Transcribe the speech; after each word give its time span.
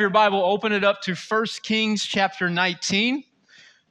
your 0.00 0.10
Bible, 0.10 0.42
open 0.42 0.72
it 0.72 0.82
up 0.82 1.02
to 1.02 1.14
1 1.14 1.46
Kings 1.62 2.04
chapter 2.04 2.48
19. 2.48 3.22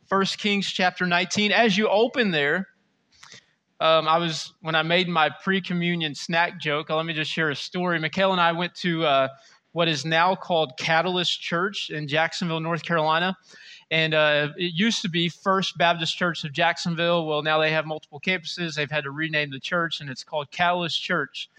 1 0.08 0.26
Kings 0.38 0.66
chapter 0.66 1.06
19. 1.06 1.52
As 1.52 1.78
you 1.78 1.88
open 1.88 2.32
there, 2.32 2.68
um, 3.80 4.08
I 4.08 4.18
was, 4.18 4.54
when 4.62 4.74
I 4.74 4.82
made 4.82 5.08
my 5.08 5.30
pre 5.30 5.62
communion 5.62 6.16
snack 6.16 6.60
joke, 6.60 6.90
let 6.90 7.06
me 7.06 7.14
just 7.14 7.30
share 7.30 7.52
a 7.52 7.56
story. 7.56 8.00
Mikhail 8.00 8.32
and 8.32 8.42
I 8.42 8.52
went 8.54 8.74
to 8.76 9.06
uh, 9.06 9.28
what 9.72 9.88
is 9.88 10.04
now 10.04 10.34
called 10.34 10.74
Catalyst 10.78 11.40
Church 11.40 11.92
in 11.92 12.08
Jacksonville, 12.08 12.60
North 12.60 12.82
Carolina. 12.82 13.38
And 13.92 14.16
uh, 14.16 14.50
it 14.58 14.74
used 14.74 15.04
to 15.04 15.10
be 15.10 15.30
First 15.30 15.78
Baptist 15.78 16.18
Church 16.18 16.44
of 16.44 16.52
Jacksonville. 16.52 17.28
Well, 17.28 17.44
now 17.44 17.60
they 17.60 17.72
have 17.72 17.86
multiple 17.86 18.20
campuses. 18.20 18.74
They've 18.74 18.90
had 18.90 19.04
to 19.04 19.12
rename 19.12 19.52
the 19.52 19.60
church, 19.60 20.02
and 20.02 20.10
it's 20.10 20.24
called 20.24 20.50
Catalyst 20.50 21.02
Church 21.02 21.50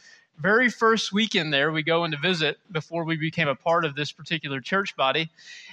very 0.40 0.68
first 0.68 1.12
weekend 1.12 1.52
there, 1.52 1.70
we 1.72 1.82
go 1.82 2.04
in 2.04 2.10
to 2.10 2.16
visit 2.16 2.58
before 2.72 3.04
we 3.04 3.16
became 3.16 3.48
a 3.48 3.54
part 3.54 3.84
of 3.84 3.94
this 3.94 4.12
particular 4.12 4.60
church 4.60 4.96
body, 4.96 5.30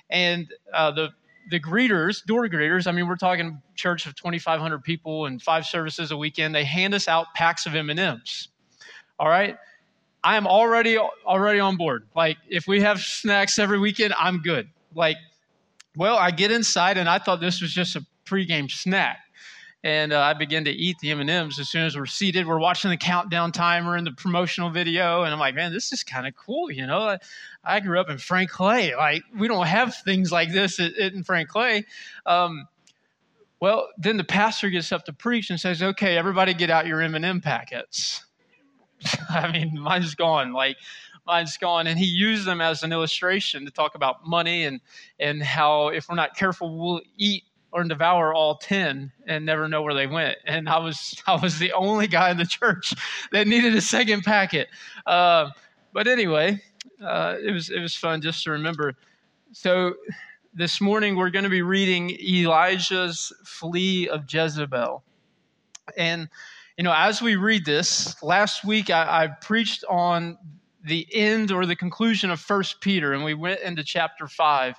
and 0.09 0.54
uh, 0.73 0.91
the 0.91 1.09
the 1.49 1.59
greeters, 1.59 2.25
door 2.25 2.45
greeters, 2.48 2.88
I 2.88 2.91
mean, 2.91 3.08
we're 3.08 3.16
talking 3.16 3.61
church 3.75 4.05
of 4.05 4.16
2,500 4.16 4.84
people 4.84 5.27
and 5.27 5.41
five 5.41 5.66
services 5.66 6.11
a 6.11 6.17
weekend. 6.17 6.53
They 6.53 6.66
hand 6.66 6.94
us 6.94 7.08
out 7.08 7.27
packs 7.35 7.66
of 7.66 7.73
M 7.73 7.89
and 7.89 7.98
M's. 7.98 8.49
All 9.17 9.30
right, 9.30 9.58
I 10.23 10.35
am 10.35 10.45
already 10.45 10.97
already 10.97 11.59
on 11.59 11.77
board. 11.77 12.03
Like, 12.16 12.38
if 12.49 12.67
we 12.67 12.81
have 12.81 12.99
snacks 12.99 13.58
every 13.59 13.80
weekend, 13.80 14.13
I'm 14.17 14.41
good. 14.41 14.70
Like, 14.94 15.17
well, 15.95 16.17
I 16.17 16.31
get 16.31 16.52
inside 16.52 16.97
and 16.97 17.08
I 17.08 17.17
thought 17.17 17.39
this 17.39 17.61
was 17.61 17.72
just 17.72 17.95
a 17.95 18.05
pregame 18.25 18.70
snack 18.70 19.20
and 19.84 20.12
uh, 20.12 20.20
I 20.20 20.34
began 20.34 20.66
to 20.66 20.72
eat 20.72 20.98
the 20.99 21.12
M&Ms 21.12 21.59
as 21.59 21.70
soon 21.70 21.84
as 21.84 21.95
we're 21.95 22.08
seated. 22.08 22.48
We're 22.48 22.59
watching 22.59 22.90
the 22.90 22.98
countdown 22.98 23.52
timer 23.52 23.95
and 23.95 24.08
the 24.08 24.12
promotional 24.12 24.70
video, 24.70 25.23
and 25.23 25.31
I'm 25.34 25.40
like, 25.40 25.55
man, 25.55 25.72
this 25.72 25.94
is 25.94 26.03
kind 26.03 26.27
of 26.27 26.36
cool, 26.36 26.72
you 26.72 26.88
know. 26.88 27.00
I, 27.00 27.17
I, 27.63 27.80
grew 27.80 28.00
up 28.00 28.09
in 28.09 28.17
Frank 28.17 28.50
Clay. 28.50 28.95
Like, 28.95 29.23
we 29.38 29.48
don't 29.48 29.67
have 29.67 29.95
things 29.95 30.31
like 30.31 30.52
this 30.52 30.80
in 30.80 31.23
Frank 31.23 31.50
Clay. 31.50 31.86
Um, 32.26 32.67
well, 33.59 33.89
then 33.98 34.17
the 34.17 34.23
pastor 34.23 34.70
gets 34.70 34.92
up 34.92 35.05
to 35.05 35.14
preach 35.14 35.50
and 35.50 35.59
says, 35.59 35.81
okay, 35.81 36.17
everybody 36.17 36.53
get 36.53 36.70
out 36.70 36.88
your 36.88 37.02
M&M 37.02 37.42
packets. 37.42 38.25
I 39.30 39.52
mean, 39.52 39.80
mine's 39.80 40.16
gone. 40.16 40.53
Like, 40.53 40.78
mine's 41.25 41.58
gone. 41.58 41.86
And 41.88 42.00
he 42.00 42.05
used 42.05 42.45
them 42.45 42.61
as 42.61 42.83
an 42.83 42.92
illustration 42.92 43.66
to 43.66 43.72
talk 43.72 43.95
about 43.95 44.25
money 44.25 44.66
and, 44.66 44.81
and 45.20 45.44
how 45.44 45.89
if 45.89 46.09
we're 46.09 46.16
not 46.16 46.36
careful, 46.36 46.78
we'll 46.78 47.02
eat 47.17 47.44
or 47.72 47.84
devour 47.84 48.34
all 48.34 48.58
10 48.58 49.12
and 49.28 49.46
never 49.46 49.68
know 49.68 49.82
where 49.82 49.94
they 49.94 50.08
went. 50.08 50.38
And 50.46 50.70
i 50.70 50.78
was 50.78 51.22
i 51.28 51.36
was 51.36 51.60
the 51.60 51.73
only 51.73 52.08
guy 52.08 52.32
in 52.32 52.38
the 52.38 52.46
church 52.46 52.94
that 53.32 53.48
needed 53.48 53.76
a 53.76 53.82
second 53.82 54.23
packet. 54.23 54.68
Uh, 55.06 55.50
but 55.94 56.08
anyway 56.08 56.62
uh, 57.04 57.36
it 57.44 57.52
was 57.52 57.70
it 57.70 57.80
was 57.80 57.95
fun 57.95 58.22
just 58.22 58.44
to 58.44 58.52
remember. 58.52 58.94
So 59.52 59.95
this 60.54 60.82
morning 60.82 61.16
we're 61.16 61.30
going 61.30 61.44
to 61.44 61.50
be 61.50 61.62
reading 61.62 62.12
elijah's 62.22 63.32
flee 63.45 64.10
of 64.10 64.26
jezebel. 64.32 65.04
And 65.95 66.30
you 66.78 66.84
know 66.84 66.94
as 66.95 67.22
we 67.22 67.36
read 67.36 67.66
this 67.66 68.22
last 68.22 68.64
week 68.64 68.90
i, 68.90 69.23
I 69.23 69.28
preached 69.28 69.84
on 69.90 70.38
the 70.84 71.08
end 71.12 71.52
or 71.52 71.66
the 71.66 71.76
conclusion 71.76 72.30
of 72.30 72.40
first 72.40 72.82
peter 72.82 73.14
and 73.14 73.23
we 73.23 73.34
went 73.34 73.60
into 73.62 73.84
chapter 73.84 74.28
5 74.28 74.76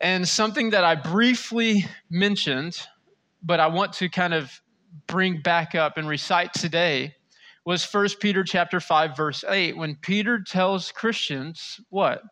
and 0.00 0.26
something 0.26 0.70
that 0.70 0.84
I 0.84 0.94
briefly 0.94 1.84
mentioned, 2.08 2.80
but 3.42 3.60
I 3.60 3.66
want 3.66 3.92
to 3.94 4.08
kind 4.08 4.32
of 4.32 4.50
bring 5.06 5.42
back 5.42 5.74
up 5.74 5.98
and 5.98 6.08
recite 6.08 6.52
today 6.54 7.14
was 7.66 7.84
1 7.84 8.08
Peter 8.20 8.42
chapter 8.42 8.80
5 8.80 9.16
verse 9.16 9.44
8 9.46 9.76
when 9.76 9.94
Peter 9.96 10.40
tells 10.40 10.90
Christians 10.90 11.80
what? 11.90 12.22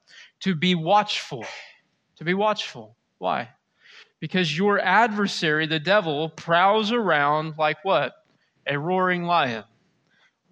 To 0.41 0.55
be 0.55 0.75
watchful. 0.75 1.45
To 2.17 2.25
be 2.25 2.35
watchful. 2.35 2.97
Why? 3.19 3.51
Because 4.21 4.57
your 4.57 4.81
adversary 4.81 5.67
the 5.67 5.79
devil 5.79 6.31
prowls 6.31 6.91
around 6.91 7.55
like 7.59 7.77
what? 7.85 8.15
A 8.67 8.79
roaring 8.79 9.25
lion, 9.25 9.65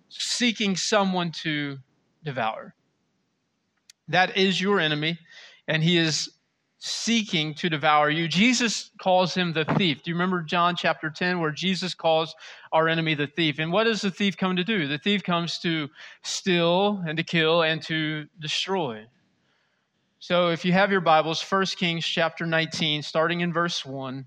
seeking 0.09 0.77
someone 0.77 1.33
to 1.43 1.79
devour. 2.23 2.75
That 4.09 4.37
is 4.37 4.61
your 4.61 4.79
enemy 4.79 5.19
and 5.67 5.83
he 5.83 5.97
is 5.97 6.31
seeking 6.79 7.55
to 7.55 7.71
devour 7.71 8.11
you. 8.11 8.29
Jesus 8.29 8.91
calls 9.01 9.35
him 9.35 9.53
the 9.53 9.65
thief. 9.65 10.03
Do 10.03 10.11
you 10.11 10.15
remember 10.15 10.43
John 10.43 10.77
chapter 10.77 11.11
10 11.11 11.41
where 11.41 11.51
Jesus 11.51 11.95
calls 11.95 12.35
our 12.73 12.89
enemy 12.89 13.15
the 13.15 13.27
thief? 13.27 13.59
And 13.59 13.73
what 13.73 13.85
does 13.85 14.03
the 14.03 14.11
thief 14.11 14.37
come 14.37 14.57
to 14.57 14.65
do? 14.65 14.87
The 14.87 14.99
thief 14.99 15.23
comes 15.23 15.59
to 15.61 15.89
steal 16.23 17.03
and 17.07 17.17
to 17.17 17.25
kill 17.25 17.63
and 17.63 17.83
to 17.85 18.27
destroy. 18.39 19.07
So 20.19 20.51
if 20.51 20.65
you 20.65 20.73
have 20.73 20.91
your 20.91 21.01
Bibles, 21.01 21.43
1 21.43 21.67
Kings 21.79 22.05
chapter 22.05 22.45
19, 22.45 23.03
starting 23.03 23.41
in 23.41 23.53
verse 23.53 23.85
1, 23.85 24.27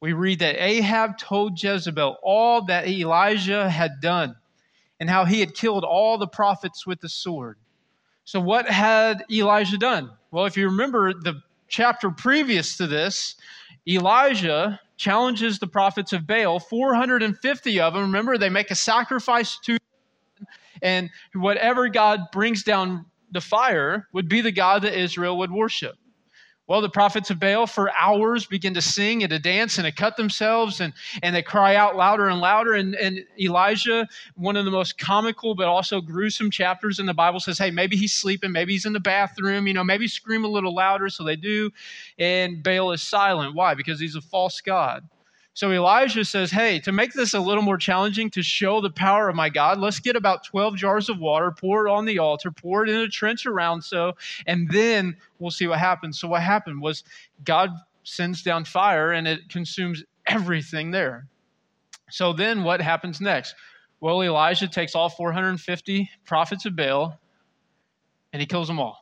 we 0.00 0.12
read 0.12 0.38
that 0.38 0.62
Ahab 0.62 1.18
told 1.18 1.62
Jezebel 1.62 2.18
all 2.22 2.64
that 2.66 2.88
Elijah 2.88 3.68
had 3.68 4.00
done 4.00 4.36
and 4.98 5.10
how 5.10 5.24
he 5.24 5.40
had 5.40 5.54
killed 5.54 5.84
all 5.84 6.18
the 6.18 6.26
prophets 6.26 6.86
with 6.86 7.00
the 7.00 7.08
sword. 7.08 7.58
So, 8.24 8.40
what 8.40 8.68
had 8.68 9.24
Elijah 9.30 9.78
done? 9.78 10.10
Well, 10.30 10.46
if 10.46 10.56
you 10.56 10.66
remember 10.66 11.12
the 11.12 11.42
chapter 11.70 12.10
previous 12.10 12.76
to 12.76 12.86
this, 12.86 13.36
Elijah 13.88 14.78
challenges 14.98 15.58
the 15.58 15.66
prophets 15.66 16.12
of 16.12 16.26
Baal, 16.26 16.60
450 16.60 17.80
of 17.80 17.94
them. 17.94 18.02
Remember, 18.02 18.36
they 18.36 18.50
make 18.50 18.70
a 18.70 18.74
sacrifice 18.74 19.58
to, 19.64 19.78
and 20.82 21.08
whatever 21.34 21.88
God 21.88 22.20
brings 22.32 22.62
down 22.62 23.06
the 23.30 23.40
fire 23.40 24.08
would 24.12 24.28
be 24.28 24.42
the 24.42 24.52
God 24.52 24.82
that 24.82 24.98
Israel 24.98 25.38
would 25.38 25.50
worship. 25.50 25.96
Well, 26.70 26.80
the 26.80 26.88
prophets 26.88 27.30
of 27.30 27.40
Baal 27.40 27.66
for 27.66 27.90
hours 28.00 28.46
begin 28.46 28.74
to 28.74 28.80
sing 28.80 29.24
and 29.24 29.30
to 29.30 29.40
dance 29.40 29.76
and 29.76 29.84
to 29.86 29.90
cut 29.90 30.16
themselves 30.16 30.80
and, 30.80 30.92
and 31.20 31.34
they 31.34 31.42
cry 31.42 31.74
out 31.74 31.96
louder 31.96 32.28
and 32.28 32.40
louder. 32.40 32.74
And, 32.74 32.94
and 32.94 33.24
Elijah, 33.40 34.06
one 34.36 34.56
of 34.56 34.64
the 34.64 34.70
most 34.70 34.96
comical 34.96 35.56
but 35.56 35.66
also 35.66 36.00
gruesome 36.00 36.48
chapters 36.48 37.00
in 37.00 37.06
the 37.06 37.12
Bible, 37.12 37.40
says, 37.40 37.58
Hey, 37.58 37.72
maybe 37.72 37.96
he's 37.96 38.12
sleeping, 38.12 38.52
maybe 38.52 38.72
he's 38.72 38.86
in 38.86 38.92
the 38.92 39.00
bathroom, 39.00 39.66
you 39.66 39.74
know, 39.74 39.82
maybe 39.82 40.06
scream 40.06 40.44
a 40.44 40.48
little 40.48 40.72
louder. 40.72 41.08
So 41.08 41.24
they 41.24 41.34
do. 41.34 41.72
And 42.20 42.62
Baal 42.62 42.92
is 42.92 43.02
silent. 43.02 43.56
Why? 43.56 43.74
Because 43.74 43.98
he's 43.98 44.14
a 44.14 44.20
false 44.20 44.60
God. 44.60 45.02
So 45.52 45.72
Elijah 45.72 46.24
says, 46.24 46.50
Hey, 46.50 46.78
to 46.80 46.92
make 46.92 47.12
this 47.12 47.34
a 47.34 47.40
little 47.40 47.62
more 47.62 47.76
challenging, 47.76 48.30
to 48.30 48.42
show 48.42 48.80
the 48.80 48.90
power 48.90 49.28
of 49.28 49.36
my 49.36 49.48
God, 49.48 49.78
let's 49.78 49.98
get 49.98 50.16
about 50.16 50.44
12 50.44 50.76
jars 50.76 51.08
of 51.08 51.18
water, 51.18 51.50
pour 51.50 51.86
it 51.86 51.90
on 51.90 52.04
the 52.04 52.18
altar, 52.18 52.50
pour 52.50 52.84
it 52.84 52.90
in 52.90 53.00
a 53.00 53.08
trench 53.08 53.46
around 53.46 53.82
so, 53.82 54.16
and 54.46 54.70
then 54.70 55.16
we'll 55.38 55.50
see 55.50 55.66
what 55.66 55.78
happens. 55.78 56.18
So, 56.20 56.28
what 56.28 56.42
happened 56.42 56.80
was 56.80 57.02
God 57.44 57.70
sends 58.04 58.42
down 58.42 58.64
fire 58.64 59.12
and 59.12 59.26
it 59.26 59.48
consumes 59.48 60.04
everything 60.26 60.92
there. 60.92 61.26
So, 62.10 62.32
then 62.32 62.62
what 62.62 62.80
happens 62.80 63.20
next? 63.20 63.54
Well, 64.00 64.22
Elijah 64.22 64.68
takes 64.68 64.94
all 64.94 65.08
450 65.08 66.08
prophets 66.24 66.64
of 66.64 66.74
Baal 66.76 67.18
and 68.32 68.40
he 68.40 68.46
kills 68.46 68.68
them 68.68 68.78
all. 68.78 68.99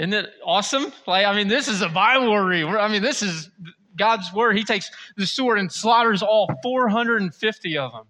Isn't 0.00 0.14
it 0.14 0.30
awesome? 0.42 0.94
Like, 1.06 1.26
I 1.26 1.36
mean, 1.36 1.48
this 1.48 1.68
is 1.68 1.82
a 1.82 1.88
Bible 1.90 2.34
read. 2.38 2.64
I 2.64 2.88
mean, 2.88 3.02
this 3.02 3.20
is 3.20 3.50
God's 3.98 4.32
word. 4.32 4.56
He 4.56 4.64
takes 4.64 4.90
the 5.18 5.26
sword 5.26 5.58
and 5.58 5.70
slaughters 5.70 6.22
all 6.22 6.50
450 6.62 7.76
of 7.76 7.92
them. 7.92 8.06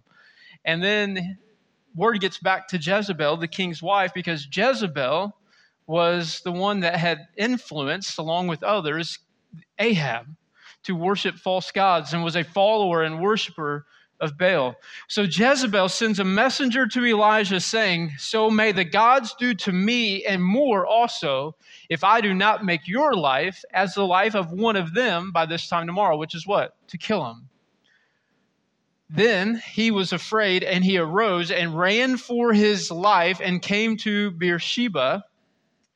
And 0.63 0.81
then 0.81 1.37
word 1.93 2.21
gets 2.21 2.37
back 2.37 2.69
to 2.69 2.77
Jezebel, 2.77 3.35
the 3.35 3.49
king's 3.49 3.83
wife, 3.83 4.13
because 4.13 4.47
Jezebel 4.49 5.35
was 5.85 6.39
the 6.45 6.53
one 6.53 6.79
that 6.79 6.95
had 6.95 7.27
influenced, 7.35 8.17
along 8.17 8.47
with 8.47 8.63
others, 8.63 9.19
Ahab 9.77 10.27
to 10.83 10.95
worship 10.95 11.35
false 11.35 11.71
gods 11.71 12.13
and 12.13 12.23
was 12.23 12.37
a 12.37 12.45
follower 12.45 13.03
and 13.03 13.19
worshiper 13.19 13.85
of 14.21 14.37
Baal. 14.37 14.75
So 15.07 15.23
Jezebel 15.23 15.89
sends 15.89 16.19
a 16.19 16.23
messenger 16.23 16.87
to 16.87 17.05
Elijah 17.05 17.59
saying, 17.59 18.13
So 18.19 18.49
may 18.49 18.71
the 18.71 18.85
gods 18.85 19.35
do 19.37 19.53
to 19.55 19.71
me 19.71 20.23
and 20.23 20.41
more 20.41 20.85
also 20.85 21.55
if 21.89 22.03
I 22.03 22.21
do 22.21 22.33
not 22.33 22.63
make 22.63 22.87
your 22.87 23.13
life 23.15 23.63
as 23.73 23.95
the 23.95 24.05
life 24.05 24.35
of 24.35 24.51
one 24.51 24.75
of 24.75 24.93
them 24.93 25.31
by 25.31 25.47
this 25.47 25.67
time 25.67 25.87
tomorrow, 25.87 26.17
which 26.17 26.35
is 26.35 26.47
what? 26.47 26.75
To 26.89 26.97
kill 26.97 27.25
him. 27.25 27.49
Then 29.09 29.61
he 29.73 29.91
was 29.91 30.13
afraid 30.13 30.63
and 30.63 30.85
he 30.85 30.97
arose 30.97 31.51
and 31.51 31.77
ran 31.77 32.15
for 32.15 32.53
his 32.53 32.91
life 32.91 33.41
and 33.43 33.61
came 33.61 33.97
to 33.97 34.31
Beersheba, 34.31 35.25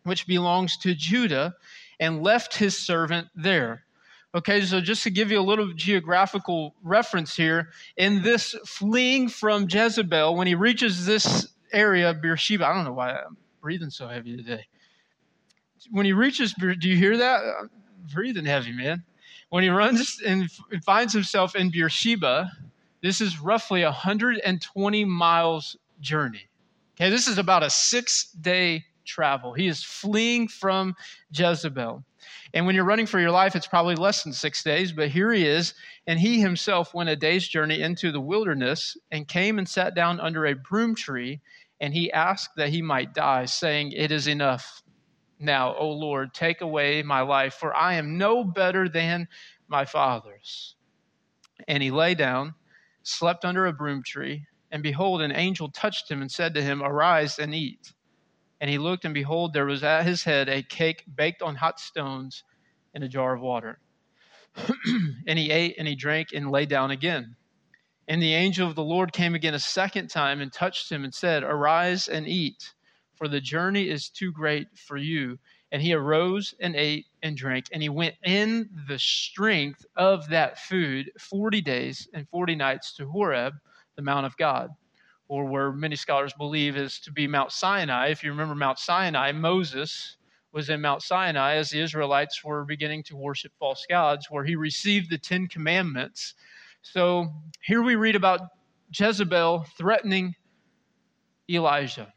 which 0.04 0.28
belongs 0.28 0.76
to 0.78 0.94
Judah, 0.96 1.56
and 2.00 2.24
left 2.24 2.58
his 2.58 2.78
servant 2.78 3.30
there. 3.34 3.85
Okay, 4.36 4.60
so 4.66 4.82
just 4.82 5.02
to 5.04 5.10
give 5.10 5.32
you 5.32 5.40
a 5.40 5.42
little 5.42 5.72
geographical 5.72 6.76
reference 6.84 7.38
here, 7.38 7.70
in 7.96 8.22
this 8.22 8.54
fleeing 8.66 9.30
from 9.30 9.66
Jezebel, 9.70 10.36
when 10.36 10.46
he 10.46 10.56
reaches 10.56 11.06
this 11.06 11.48
area, 11.72 12.10
of 12.10 12.22
Beersheba, 12.22 12.68
I 12.68 12.74
don't 12.74 12.84
know 12.84 12.92
why 12.92 13.12
I'm 13.12 13.38
breathing 13.62 13.90
so 13.90 14.10
heavy 14.10 14.36
today. 14.36 14.68
When 15.90 16.06
he 16.06 16.12
reaches, 16.12 16.54
do 16.54 16.76
you 16.82 16.98
hear 16.98 17.16
that? 17.16 17.44
I'm 17.62 17.70
breathing 18.14 18.44
heavy, 18.44 18.74
man. 18.74 19.06
When 19.52 19.64
he 19.64 19.70
runs 19.70 20.22
and 20.26 20.52
finds 20.84 21.14
himself 21.14 21.56
in 21.56 21.72
Beersheba, 21.72 22.52
this 23.02 23.22
is 23.22 23.40
roughly 23.40 23.84
a 23.84 23.86
120 23.86 25.06
miles 25.06 25.78
journey. 26.02 26.50
Okay, 26.98 27.10
this 27.10 27.28
is 27.28 27.38
about 27.38 27.64
a 27.64 27.70
six 27.70 28.32
day 28.32 28.84
travel. 29.06 29.54
He 29.54 29.68
is 29.68 29.82
fleeing 29.82 30.50
from 30.50 30.94
Jezebel. 31.32 32.04
And 32.54 32.66
when 32.66 32.76
you're 32.76 32.86
running 32.86 33.06
for 33.06 33.20
your 33.20 33.32
life, 33.32 33.56
it's 33.56 33.68
probably 33.68 33.96
less 33.96 34.24
than 34.24 34.34
six 34.34 34.64
days, 34.64 34.92
but 34.92 35.10
here 35.10 35.32
he 35.32 35.46
is. 35.46 35.74
And 36.08 36.20
he 36.20 36.40
himself 36.40 36.94
went 36.94 37.10
a 37.10 37.16
day's 37.16 37.48
journey 37.48 37.82
into 37.82 38.12
the 38.12 38.22
wilderness 38.22 38.98
and 39.12 39.28
came 39.28 39.58
and 39.58 39.68
sat 39.68 39.96
down 39.96 40.20
under 40.20 40.46
a 40.46 40.56
broom 40.56 40.96
tree. 40.96 41.42
And 41.80 41.94
he 41.94 42.12
asked 42.12 42.56
that 42.56 42.70
he 42.70 42.82
might 42.82 43.14
die, 43.14 43.46
saying, 43.46 43.92
It 43.92 44.12
is 44.12 44.28
enough. 44.28 44.82
Now, 45.40 45.76
O 45.76 45.90
Lord, 45.90 46.34
take 46.34 46.62
away 46.62 47.04
my 47.04 47.22
life, 47.22 47.56
for 47.56 47.76
I 47.76 47.96
am 47.96 48.18
no 48.18 48.44
better 48.44 48.88
than 48.88 49.28
my 49.68 49.86
fathers. 49.86 50.76
And 51.68 51.84
he 51.84 51.92
lay 51.92 52.16
down, 52.16 52.56
slept 53.04 53.44
under 53.44 53.66
a 53.66 53.74
broom 53.74 54.04
tree, 54.04 54.46
and 54.72 54.82
behold, 54.82 55.22
an 55.22 55.32
angel 55.32 55.70
touched 55.70 56.10
him 56.10 56.22
and 56.22 56.32
said 56.32 56.54
to 56.54 56.62
him, 56.62 56.82
Arise 56.82 57.40
and 57.40 57.54
eat. 57.54 57.94
And 58.66 58.72
he 58.72 58.80
looked, 58.80 59.06
and 59.06 59.14
behold, 59.14 59.54
there 59.54 59.68
was 59.68 59.84
at 59.84 60.08
his 60.08 60.24
head 60.24 60.50
a 60.50 60.64
cake 60.64 61.04
baked 61.16 61.44
on 61.44 61.54
hot 61.54 61.80
stones 61.80 62.44
in 62.96 63.04
a 63.04 63.08
jar 63.08 63.36
of 63.36 63.40
water. 63.40 63.80
and 65.28 65.38
he 65.38 65.52
ate 65.52 65.76
and 65.78 65.88
he 65.88 65.94
drank 65.94 66.30
and 66.34 66.50
lay 66.50 66.66
down 66.66 66.90
again. 66.90 67.36
And 68.08 68.20
the 68.20 68.34
angel 68.34 68.68
of 68.68 68.74
the 68.74 68.84
Lord 68.84 69.14
came 69.14 69.36
again 69.36 69.54
a 69.54 69.60
second 69.60 70.08
time 70.08 70.42
and 70.42 70.52
touched 70.52 70.92
him 70.92 71.04
and 71.04 71.14
said, 71.14 71.44
Arise 71.44 72.08
and 72.08 72.28
eat, 72.28 72.74
for 73.14 73.28
the 73.28 73.40
journey 73.40 73.88
is 73.88 74.10
too 74.10 74.32
great 74.32 74.76
for 74.76 74.98
you. 74.98 75.38
And 75.72 75.80
he 75.80 75.94
arose 75.94 76.56
and 76.60 76.76
ate 76.76 77.06
and 77.22 77.38
drank, 77.38 77.68
and 77.72 77.84
he 77.84 77.90
went 77.90 78.16
in 78.24 78.68
the 78.88 78.98
strength 78.98 79.86
of 79.96 80.28
that 80.30 80.58
food 80.58 81.12
40 81.20 81.62
days 81.62 82.08
and 82.16 82.28
40 82.30 82.56
nights 82.56 82.96
to 82.96 83.06
Horeb, 83.06 83.54
the 83.96 84.02
Mount 84.02 84.26
of 84.26 84.36
God 84.38 84.72
or 85.28 85.46
where 85.46 85.72
many 85.72 85.96
scholars 85.96 86.34
believe 86.34 86.78
is 86.78 87.00
to 87.00 87.12
be 87.12 87.28
Mount 87.28 87.52
Sinai. 87.52 88.08
If 88.08 88.24
you 88.24 88.32
remember 88.32 88.56
Mount 88.56 88.80
Sinai, 88.80 89.32
Moses 89.32 90.18
was 90.52 90.70
in 90.70 90.82
Mount 90.82 91.02
Sinai 91.02 91.56
as 91.56 91.70
the 91.70 91.82
Israelites 91.82 92.44
were 92.44 92.64
beginning 92.64 93.04
to 93.04 93.16
worship 93.16 93.52
false 93.60 93.86
gods, 93.90 94.28
where 94.30 94.46
he 94.46 94.56
received 94.56 95.10
the 95.10 95.18
Ten 95.18 95.48
Commandments. 95.48 96.36
So 96.82 97.34
here 97.62 97.82
we 97.82 97.96
read 97.96 98.16
about 98.16 98.42
Jezebel 98.98 99.66
threatening 99.78 100.36
Elijah. 101.50 102.14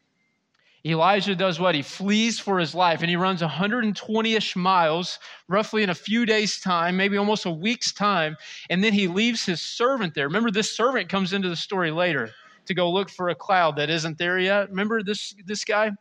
Elijah 0.85 1.35
does 1.35 1.59
what? 1.59 1.75
He 1.75 1.81
flees 1.81 2.39
for 2.39 2.57
his 2.57 2.73
life 2.73 3.01
and 3.01 3.09
he 3.09 3.17
runs 3.17 3.41
120 3.41 4.33
ish 4.33 4.55
miles, 4.55 5.19
roughly 5.49 5.83
in 5.83 5.89
a 5.89 5.95
few 5.95 6.25
days' 6.25 6.61
time, 6.61 6.95
maybe 6.95 7.17
almost 7.17 7.45
a 7.45 7.51
week's 7.51 7.91
time. 7.91 8.37
And 8.69 8.81
then 8.81 8.93
he 8.93 9.07
leaves 9.07 9.45
his 9.45 9.61
servant 9.61 10.13
there. 10.13 10.27
Remember, 10.27 10.51
this 10.51 10.73
servant 10.73 11.09
comes 11.09 11.33
into 11.33 11.49
the 11.49 11.57
story 11.57 11.91
later 11.91 12.31
to 12.65 12.73
go 12.73 12.91
look 12.91 13.09
for 13.09 13.29
a 13.29 13.35
cloud 13.35 13.77
that 13.77 13.89
isn't 13.89 14.17
there 14.17 14.39
yet. 14.39 14.69
Remember 14.69 15.03
this, 15.03 15.35
this 15.45 15.65
guy? 15.65 15.91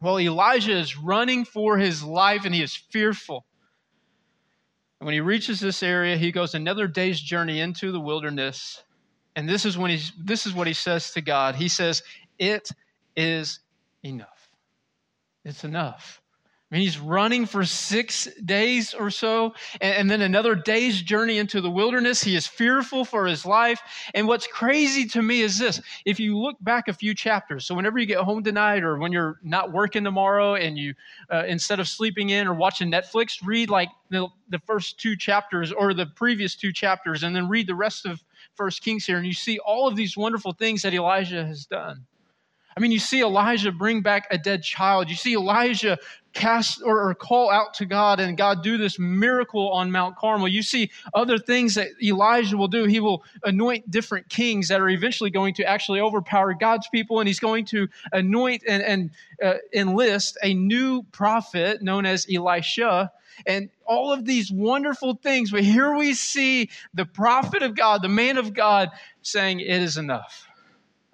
Well, 0.00 0.18
Elijah 0.18 0.76
is 0.76 0.96
running 0.96 1.44
for 1.44 1.78
his 1.78 2.02
life 2.02 2.44
and 2.44 2.54
he 2.54 2.62
is 2.62 2.74
fearful. 2.74 3.44
And 5.00 5.06
when 5.06 5.14
he 5.14 5.20
reaches 5.20 5.60
this 5.60 5.82
area, 5.82 6.16
he 6.16 6.32
goes 6.32 6.54
another 6.54 6.86
day's 6.86 7.20
journey 7.20 7.60
into 7.60 7.92
the 7.92 8.00
wilderness. 8.00 8.82
And 9.36 9.48
this 9.48 9.64
is 9.64 9.76
when 9.76 9.90
he's 9.90 10.12
this 10.22 10.46
is 10.46 10.54
what 10.54 10.66
he 10.66 10.72
says 10.72 11.12
to 11.12 11.20
God. 11.20 11.56
He 11.56 11.68
says, 11.68 12.02
It 12.38 12.68
is 13.16 13.60
enough. 14.02 14.48
It's 15.44 15.64
enough 15.64 16.22
mean, 16.74 16.82
he's 16.82 16.98
running 16.98 17.46
for 17.46 17.64
six 17.64 18.26
days 18.44 18.94
or 18.94 19.08
so, 19.08 19.54
and, 19.80 19.94
and, 19.96 20.10
then 20.10 20.22
another 20.22 20.56
day's 20.56 21.00
journey 21.00 21.38
into 21.38 21.60
the 21.60 21.70
wilderness. 21.70 22.22
He 22.22 22.34
is 22.34 22.48
fearful 22.48 23.04
for 23.04 23.26
his 23.26 23.46
life. 23.46 23.80
And 24.12 24.26
what's 24.26 24.48
crazy 24.48 25.06
to 25.10 25.22
me 25.22 25.40
is 25.42 25.58
this 25.58 25.80
if 26.04 26.18
you 26.18 26.36
look 26.36 26.56
back 26.60 26.88
a 26.88 26.92
few 26.92 27.14
chapters, 27.14 27.64
so 27.64 27.76
whenever 27.76 27.98
you 27.98 28.06
get 28.06 28.18
home 28.18 28.42
tonight 28.42 28.82
or 28.82 28.98
when 28.98 29.12
you're 29.12 29.38
not 29.44 29.72
working 29.72 30.02
tomorrow 30.02 30.56
and 30.56 30.76
you, 30.76 30.94
uh, 31.30 31.44
instead 31.46 31.78
of 31.78 31.86
sleeping 31.86 32.30
in 32.30 32.48
or 32.48 32.54
watching 32.54 32.90
Netflix, 32.90 33.38
read 33.44 33.70
like 33.70 33.90
the, 34.10 34.26
the 34.48 34.58
first 34.58 34.98
two 34.98 35.16
chapters 35.16 35.70
or 35.70 35.94
the 35.94 36.06
previous 36.06 36.56
two 36.56 36.72
chapters, 36.72 37.22
and 37.22 37.36
then 37.36 37.48
read 37.48 37.68
the 37.68 37.74
rest 37.74 38.04
of 38.04 38.22
First 38.56 38.82
Kings 38.82 39.06
here, 39.06 39.18
and 39.18 39.26
you 39.26 39.32
see 39.32 39.58
all 39.60 39.86
of 39.86 39.94
these 39.94 40.16
wonderful 40.16 40.52
things 40.52 40.82
that 40.82 40.92
Elijah 40.92 41.46
has 41.46 41.66
done. 41.66 42.04
I 42.76 42.80
mean, 42.80 42.92
you 42.92 42.98
see 42.98 43.22
Elijah 43.22 43.72
bring 43.72 44.02
back 44.02 44.26
a 44.30 44.38
dead 44.38 44.62
child. 44.62 45.08
You 45.08 45.16
see 45.16 45.34
Elijah 45.34 45.98
cast 46.32 46.82
or, 46.84 47.08
or, 47.08 47.14
call 47.14 47.50
out 47.50 47.74
to 47.74 47.86
God 47.86 48.18
and 48.18 48.36
God 48.36 48.62
do 48.62 48.76
this 48.76 48.98
miracle 48.98 49.70
on 49.70 49.92
Mount 49.92 50.16
Carmel. 50.16 50.48
You 50.48 50.62
see 50.62 50.90
other 51.14 51.38
things 51.38 51.76
that 51.76 51.88
Elijah 52.02 52.56
will 52.56 52.68
do. 52.68 52.84
He 52.84 52.98
will 52.98 53.22
anoint 53.44 53.88
different 53.90 54.28
kings 54.28 54.68
that 54.68 54.80
are 54.80 54.88
eventually 54.88 55.30
going 55.30 55.54
to 55.54 55.64
actually 55.64 56.00
overpower 56.00 56.52
God's 56.54 56.88
people, 56.88 57.20
and 57.20 57.28
he's 57.28 57.38
going 57.38 57.66
to 57.66 57.86
anoint 58.12 58.64
and, 58.66 58.82
and 58.82 59.10
uh, 59.42 59.54
enlist 59.72 60.36
a 60.42 60.54
new 60.54 61.04
prophet 61.12 61.82
known 61.82 62.04
as 62.04 62.26
Elisha. 62.32 63.12
And 63.46 63.70
all 63.86 64.12
of 64.12 64.24
these 64.24 64.50
wonderful 64.50 65.14
things, 65.14 65.50
but 65.50 65.64
here 65.64 65.94
we 65.94 66.14
see 66.14 66.70
the 66.94 67.04
prophet 67.04 67.62
of 67.62 67.76
God, 67.76 68.02
the 68.02 68.08
man 68.08 68.38
of 68.38 68.54
God, 68.54 68.90
saying, 69.22 69.60
It 69.60 69.82
is 69.82 69.96
enough. 69.96 70.48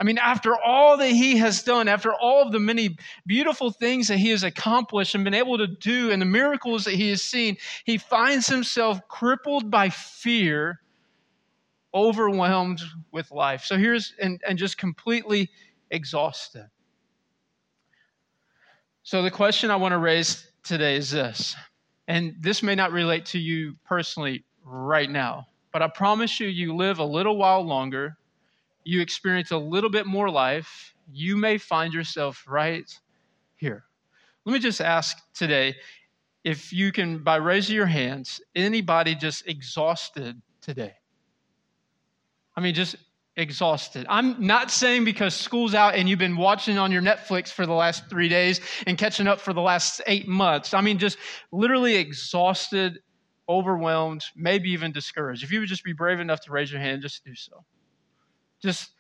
I 0.01 0.03
mean, 0.03 0.17
after 0.17 0.57
all 0.57 0.97
that 0.97 1.11
he 1.11 1.37
has 1.37 1.63
done, 1.63 1.87
after 1.87 2.15
all 2.15 2.43
of 2.43 2.53
the 2.53 2.59
many 2.59 2.97
beautiful 3.27 3.71
things 3.71 4.09
that 4.09 4.17
he 4.17 4.31
has 4.31 4.43
accomplished 4.43 5.15
and 5.15 5.25
been 5.25 5.35
able 5.35 5.59
to 5.59 5.67
do, 5.67 6.11
and 6.11 6.23
the 6.23 6.27
miracles 6.27 6.85
that 6.85 6.95
he 6.95 7.11
has 7.11 7.21
seen, 7.21 7.59
he 7.85 7.99
finds 7.99 8.47
himself 8.47 9.07
crippled 9.09 9.71
by 9.71 9.91
fear, 9.91 10.81
overwhelmed 11.93 12.81
with 13.13 13.31
life. 13.31 13.65
So 13.65 13.77
here's, 13.77 14.15
and, 14.19 14.41
and 14.49 14.59
just 14.59 14.79
completely 14.79 15.51
exhausted. 15.91 16.71
So 19.03 19.21
the 19.23 19.31
question 19.31 19.71
I 19.71 19.77
want 19.77 19.93
to 19.93 19.99
raise 19.99 20.51
today 20.63 20.97
is 20.97 21.11
this, 21.11 21.55
and 22.09 22.37
this 22.41 22.63
may 22.63 22.75
not 22.75 22.93
relate 22.93 23.27
to 23.27 23.39
you 23.39 23.77
personally 23.85 24.45
right 24.65 25.11
now, 25.11 25.47
but 25.75 25.83
I 25.83 25.89
promise 25.89 26.41
you, 26.41 26.49
you 26.49 26.75
live 26.75 27.01
a 27.01 27.05
little 27.05 27.37
while 27.37 27.61
longer 27.61 28.17
you 28.85 29.01
experience 29.01 29.51
a 29.51 29.59
little 29.59 29.91
bit 29.91 30.07
more 30.07 30.31
life, 30.31 30.95
you 31.13 31.37
may 31.37 31.59
find 31.59 31.93
yourself 31.93 32.45
right 32.49 32.91
here. 33.57 33.85
Let 34.45 34.53
me 34.53 34.59
just 34.59 34.81
ask 34.81 35.19
today 35.35 35.75
if 36.45 36.73
you 36.73 36.93
can, 36.93 37.23
by 37.23 37.37
raising 37.37 37.77
your 37.77 37.87
hands, 37.87 38.41
anybody 38.55 39.15
just 39.15 39.47
exhausted 39.47 40.41
today? 40.63 40.95
I 42.57 42.61
mean, 42.61 42.75
just 42.75 42.97
exhausted. 43.37 44.07
I'm 44.09 44.45
not 44.45 44.71
saying 44.71 45.05
because 45.05 45.35
school's 45.35 45.75
out 45.75 45.95
and 45.95 46.09
you've 46.09 46.19
been 46.19 46.37
watching 46.37 46.79
on 46.79 46.91
your 46.93 47.03
Netflix 47.03 47.49
for 47.49 47.67
the 47.67 47.73
last 47.73 48.09
three 48.09 48.29
days 48.29 48.61
and 48.87 48.99
catching 48.99 49.27
up 49.27 49.41
for 49.41 49.53
the 49.53 49.61
last 49.61 50.01
eight 50.07 50.29
months. 50.29 50.75
I 50.75 50.81
mean, 50.81 50.99
just 50.99 51.19
literally 51.53 51.97
exhausted, 51.97 53.01
overwhelmed, 53.49 54.25
maybe 54.35 54.71
even 54.71 54.93
discouraged. 54.93 55.45
If 55.45 55.53
you 55.53 55.61
would 55.61 55.69
just 55.69 55.85
be 55.85 55.93
brave 55.93 56.21
enough 56.21 56.41
to 56.43 56.53
raise 56.53 56.73
your 56.73 56.81
hand, 56.81 57.03
just 57.03 57.25
do 57.25 57.35
so. 57.35 57.65
Just, 58.63 58.91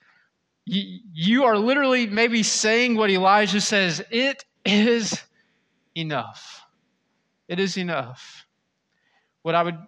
you, 0.64 1.00
you 1.12 1.44
are 1.44 1.58
literally 1.58 2.06
maybe 2.06 2.42
saying 2.42 2.96
what 2.96 3.10
Elijah 3.10 3.60
says 3.60 4.02
it 4.10 4.44
is 4.64 5.22
enough. 5.94 6.62
It 7.48 7.58
is 7.58 7.76
enough. 7.76 8.46
What 9.42 9.54
I 9.54 9.62
would 9.62 9.78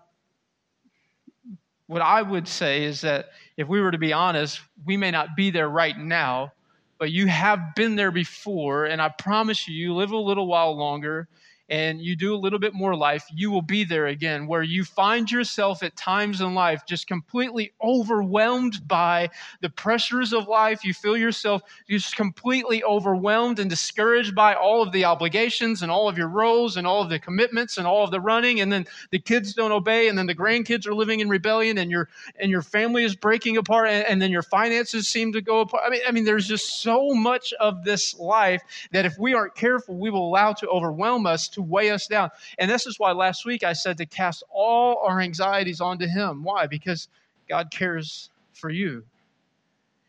what 1.86 2.00
I 2.02 2.22
would 2.22 2.48
say 2.48 2.84
is 2.84 3.02
that 3.02 3.26
if 3.58 3.68
we 3.68 3.80
were 3.80 3.90
to 3.90 3.98
be 3.98 4.14
honest, 4.14 4.62
we 4.86 4.96
may 4.96 5.10
not 5.10 5.36
be 5.36 5.50
there 5.50 5.68
right 5.68 5.98
now, 5.98 6.52
but 6.98 7.10
you 7.10 7.26
have 7.26 7.74
been 7.74 7.96
there 7.96 8.10
before, 8.10 8.86
and 8.86 9.02
I 9.02 9.10
promise 9.10 9.68
you, 9.68 9.74
you 9.74 9.94
live 9.94 10.10
a 10.10 10.16
little 10.16 10.46
while 10.46 10.74
longer, 10.74 11.28
and 11.72 12.02
you 12.02 12.14
do 12.14 12.34
a 12.34 12.36
little 12.36 12.58
bit 12.58 12.74
more 12.74 12.94
life, 12.94 13.24
you 13.34 13.50
will 13.50 13.62
be 13.62 13.82
there 13.82 14.08
again, 14.08 14.46
where 14.46 14.62
you 14.62 14.84
find 14.84 15.30
yourself 15.30 15.82
at 15.82 15.96
times 15.96 16.42
in 16.42 16.54
life 16.54 16.82
just 16.86 17.06
completely 17.06 17.72
overwhelmed 17.82 18.86
by 18.86 19.30
the 19.62 19.70
pressures 19.70 20.34
of 20.34 20.46
life. 20.48 20.84
You 20.84 20.92
feel 20.92 21.16
yourself 21.16 21.62
just 21.88 22.14
completely 22.14 22.84
overwhelmed 22.84 23.58
and 23.58 23.70
discouraged 23.70 24.34
by 24.34 24.52
all 24.52 24.82
of 24.82 24.92
the 24.92 25.06
obligations 25.06 25.80
and 25.80 25.90
all 25.90 26.10
of 26.10 26.18
your 26.18 26.28
roles 26.28 26.76
and 26.76 26.86
all 26.86 27.00
of 27.00 27.08
the 27.08 27.18
commitments 27.18 27.78
and 27.78 27.86
all 27.86 28.04
of 28.04 28.10
the 28.10 28.20
running. 28.20 28.60
And 28.60 28.70
then 28.70 28.84
the 29.10 29.18
kids 29.18 29.54
don't 29.54 29.72
obey, 29.72 30.08
and 30.08 30.18
then 30.18 30.26
the 30.26 30.34
grandkids 30.34 30.86
are 30.86 30.94
living 30.94 31.20
in 31.20 31.30
rebellion, 31.30 31.78
and 31.78 31.90
your 31.90 32.10
and 32.38 32.50
your 32.50 32.60
family 32.60 33.02
is 33.02 33.16
breaking 33.16 33.56
apart, 33.56 33.88
and, 33.88 34.06
and 34.06 34.20
then 34.20 34.30
your 34.30 34.42
finances 34.42 35.08
seem 35.08 35.32
to 35.32 35.40
go 35.40 35.60
apart. 35.60 35.84
I 35.86 35.88
mean, 35.88 36.02
I 36.06 36.12
mean, 36.12 36.24
there's 36.24 36.46
just 36.46 36.82
so 36.82 37.14
much 37.14 37.54
of 37.60 37.82
this 37.82 38.14
life 38.18 38.60
that 38.90 39.06
if 39.06 39.18
we 39.18 39.32
aren't 39.32 39.54
careful, 39.54 39.96
we 39.96 40.10
will 40.10 40.28
allow 40.28 40.52
to 40.52 40.68
overwhelm 40.68 41.24
us 41.24 41.48
to 41.48 41.61
weigh 41.62 41.90
us 41.90 42.06
down. 42.06 42.30
And 42.58 42.70
this 42.70 42.86
is 42.86 42.98
why 42.98 43.12
last 43.12 43.44
week 43.44 43.64
I 43.64 43.72
said 43.72 43.98
to 43.98 44.06
cast 44.06 44.42
all 44.50 45.02
our 45.06 45.20
anxieties 45.20 45.80
onto 45.80 46.06
Him. 46.06 46.42
Why? 46.44 46.66
Because 46.66 47.08
God 47.48 47.70
cares 47.70 48.30
for 48.52 48.70
you. 48.70 49.04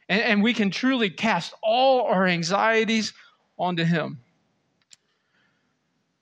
And, 0.10 0.22
and 0.22 0.44
we 0.44 0.54
can 0.54 0.70
truly 0.70 1.10
cast 1.10 1.54
all 1.62 2.04
our 2.04 2.28
anxieties 2.28 3.14
onto 3.58 3.84
Him. 3.84 4.20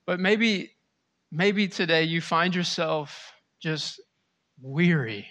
But 0.05 0.19
maybe, 0.19 0.71
maybe 1.31 1.67
today 1.67 2.03
you 2.03 2.21
find 2.21 2.53
yourself 2.53 3.33
just 3.59 3.99
weary, 4.61 5.27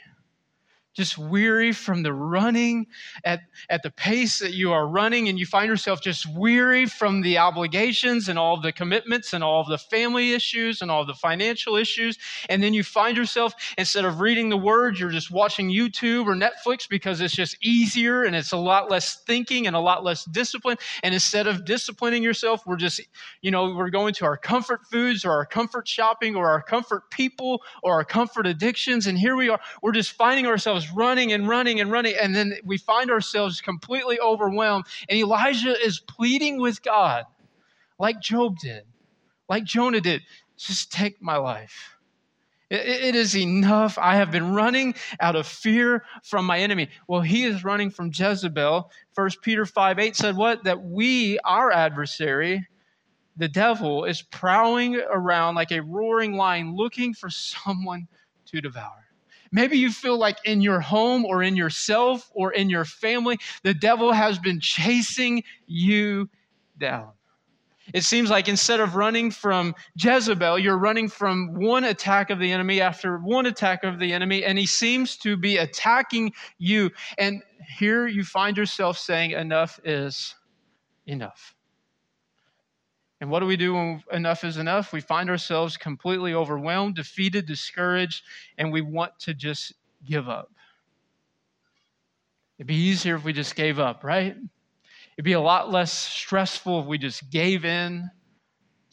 just 0.94 1.16
weary 1.16 1.72
from 1.72 2.02
the 2.02 2.12
running 2.12 2.86
at, 3.24 3.40
at 3.68 3.82
the 3.82 3.90
pace 3.90 4.40
that 4.40 4.52
you 4.52 4.72
are 4.72 4.86
running, 4.86 5.28
and 5.28 5.38
you 5.38 5.46
find 5.46 5.68
yourself 5.68 6.00
just 6.00 6.26
weary 6.36 6.86
from 6.86 7.20
the 7.22 7.38
obligations 7.38 8.28
and 8.28 8.38
all 8.38 8.60
the 8.60 8.72
commitments 8.72 9.32
and 9.32 9.44
all 9.44 9.64
the 9.64 9.78
family 9.78 10.32
issues 10.32 10.82
and 10.82 10.90
all 10.90 11.06
the 11.06 11.14
financial 11.14 11.76
issues. 11.76 12.18
And 12.48 12.62
then 12.62 12.74
you 12.74 12.82
find 12.82 13.16
yourself, 13.16 13.54
instead 13.78 14.04
of 14.04 14.20
reading 14.20 14.48
the 14.48 14.56
word, 14.56 14.98
you're 14.98 15.10
just 15.10 15.30
watching 15.30 15.70
YouTube 15.70 16.26
or 16.26 16.34
Netflix 16.34 16.88
because 16.88 17.20
it's 17.20 17.34
just 17.34 17.56
easier 17.62 18.24
and 18.24 18.34
it's 18.34 18.52
a 18.52 18.56
lot 18.56 18.90
less 18.90 19.22
thinking 19.26 19.66
and 19.66 19.76
a 19.76 19.80
lot 19.80 20.02
less 20.04 20.24
discipline. 20.24 20.76
And 21.02 21.14
instead 21.14 21.46
of 21.46 21.64
disciplining 21.64 22.22
yourself, 22.22 22.66
we're 22.66 22.76
just, 22.76 23.00
you 23.42 23.50
know, 23.50 23.74
we're 23.74 23.90
going 23.90 24.14
to 24.14 24.24
our 24.24 24.36
comfort 24.36 24.80
foods 24.90 25.24
or 25.24 25.32
our 25.32 25.46
comfort 25.46 25.86
shopping 25.86 26.34
or 26.34 26.50
our 26.50 26.62
comfort 26.62 27.10
people 27.10 27.62
or 27.82 27.94
our 27.94 28.04
comfort 28.04 28.46
addictions. 28.46 29.06
And 29.06 29.18
here 29.18 29.36
we 29.36 29.48
are, 29.48 29.60
we're 29.82 29.92
just 29.92 30.12
finding 30.12 30.46
ourselves 30.46 30.79
running 30.90 31.32
and 31.32 31.48
running 31.48 31.80
and 31.80 31.90
running, 31.90 32.14
and 32.20 32.34
then 32.34 32.54
we 32.64 32.78
find 32.78 33.10
ourselves 33.10 33.60
completely 33.60 34.20
overwhelmed. 34.20 34.84
And 35.08 35.18
Elijah 35.18 35.74
is 35.84 36.00
pleading 36.00 36.60
with 36.60 36.82
God, 36.82 37.24
like 37.98 38.20
Job 38.20 38.58
did, 38.58 38.84
like 39.48 39.64
Jonah 39.64 40.00
did 40.00 40.22
just 40.56 40.92
take 40.92 41.20
my 41.20 41.36
life. 41.36 41.96
It 42.70 43.16
is 43.16 43.36
enough. 43.36 43.98
I 43.98 44.14
have 44.14 44.30
been 44.30 44.52
running 44.52 44.94
out 45.18 45.34
of 45.34 45.44
fear 45.44 46.04
from 46.22 46.44
my 46.44 46.58
enemy. 46.58 46.88
Well, 47.08 47.20
he 47.20 47.42
is 47.42 47.64
running 47.64 47.90
from 47.90 48.12
Jezebel. 48.14 48.92
First 49.12 49.42
Peter 49.42 49.66
5 49.66 49.98
8 49.98 50.14
said 50.14 50.36
what? 50.36 50.62
That 50.62 50.80
we, 50.80 51.40
our 51.40 51.72
adversary, 51.72 52.68
the 53.36 53.48
devil, 53.48 54.04
is 54.04 54.22
prowling 54.22 55.02
around 55.10 55.56
like 55.56 55.72
a 55.72 55.82
roaring 55.82 56.34
lion 56.34 56.76
looking 56.76 57.12
for 57.12 57.28
someone 57.28 58.06
to 58.46 58.60
devour. 58.60 59.09
Maybe 59.52 59.78
you 59.78 59.90
feel 59.90 60.18
like 60.18 60.38
in 60.44 60.60
your 60.60 60.80
home 60.80 61.24
or 61.24 61.42
in 61.42 61.56
yourself 61.56 62.30
or 62.34 62.52
in 62.52 62.70
your 62.70 62.84
family, 62.84 63.38
the 63.62 63.74
devil 63.74 64.12
has 64.12 64.38
been 64.38 64.60
chasing 64.60 65.42
you 65.66 66.28
down. 66.78 67.10
It 67.92 68.04
seems 68.04 68.30
like 68.30 68.48
instead 68.48 68.80
of 68.80 68.94
running 68.94 69.30
from 69.30 69.74
Jezebel, 69.96 70.58
you're 70.58 70.78
running 70.78 71.08
from 71.08 71.54
one 71.54 71.84
attack 71.84 72.30
of 72.30 72.38
the 72.38 72.52
enemy 72.52 72.80
after 72.80 73.18
one 73.18 73.46
attack 73.46 73.82
of 73.82 73.98
the 73.98 74.12
enemy, 74.12 74.44
and 74.44 74.58
he 74.58 74.66
seems 74.66 75.16
to 75.18 75.36
be 75.36 75.56
attacking 75.56 76.32
you. 76.58 76.90
And 77.18 77.42
here 77.78 78.06
you 78.06 78.22
find 78.22 78.56
yourself 78.56 78.98
saying, 78.98 79.32
Enough 79.32 79.80
is 79.84 80.34
enough. 81.06 81.54
And 83.20 83.30
what 83.30 83.40
do 83.40 83.46
we 83.46 83.56
do 83.56 83.74
when 83.74 84.02
enough 84.12 84.44
is 84.44 84.56
enough? 84.56 84.92
We 84.92 85.00
find 85.00 85.28
ourselves 85.28 85.76
completely 85.76 86.32
overwhelmed, 86.32 86.94
defeated, 86.96 87.46
discouraged, 87.46 88.24
and 88.56 88.72
we 88.72 88.80
want 88.80 89.18
to 89.20 89.34
just 89.34 89.74
give 90.04 90.28
up. 90.28 90.50
It'd 92.58 92.66
be 92.66 92.74
easier 92.74 93.16
if 93.16 93.24
we 93.24 93.32
just 93.32 93.56
gave 93.56 93.78
up, 93.78 94.04
right? 94.04 94.36
It'd 95.16 95.24
be 95.24 95.32
a 95.32 95.40
lot 95.40 95.70
less 95.70 95.92
stressful 95.92 96.80
if 96.80 96.86
we 96.86 96.98
just 96.98 97.30
gave 97.30 97.64
in 97.64 98.10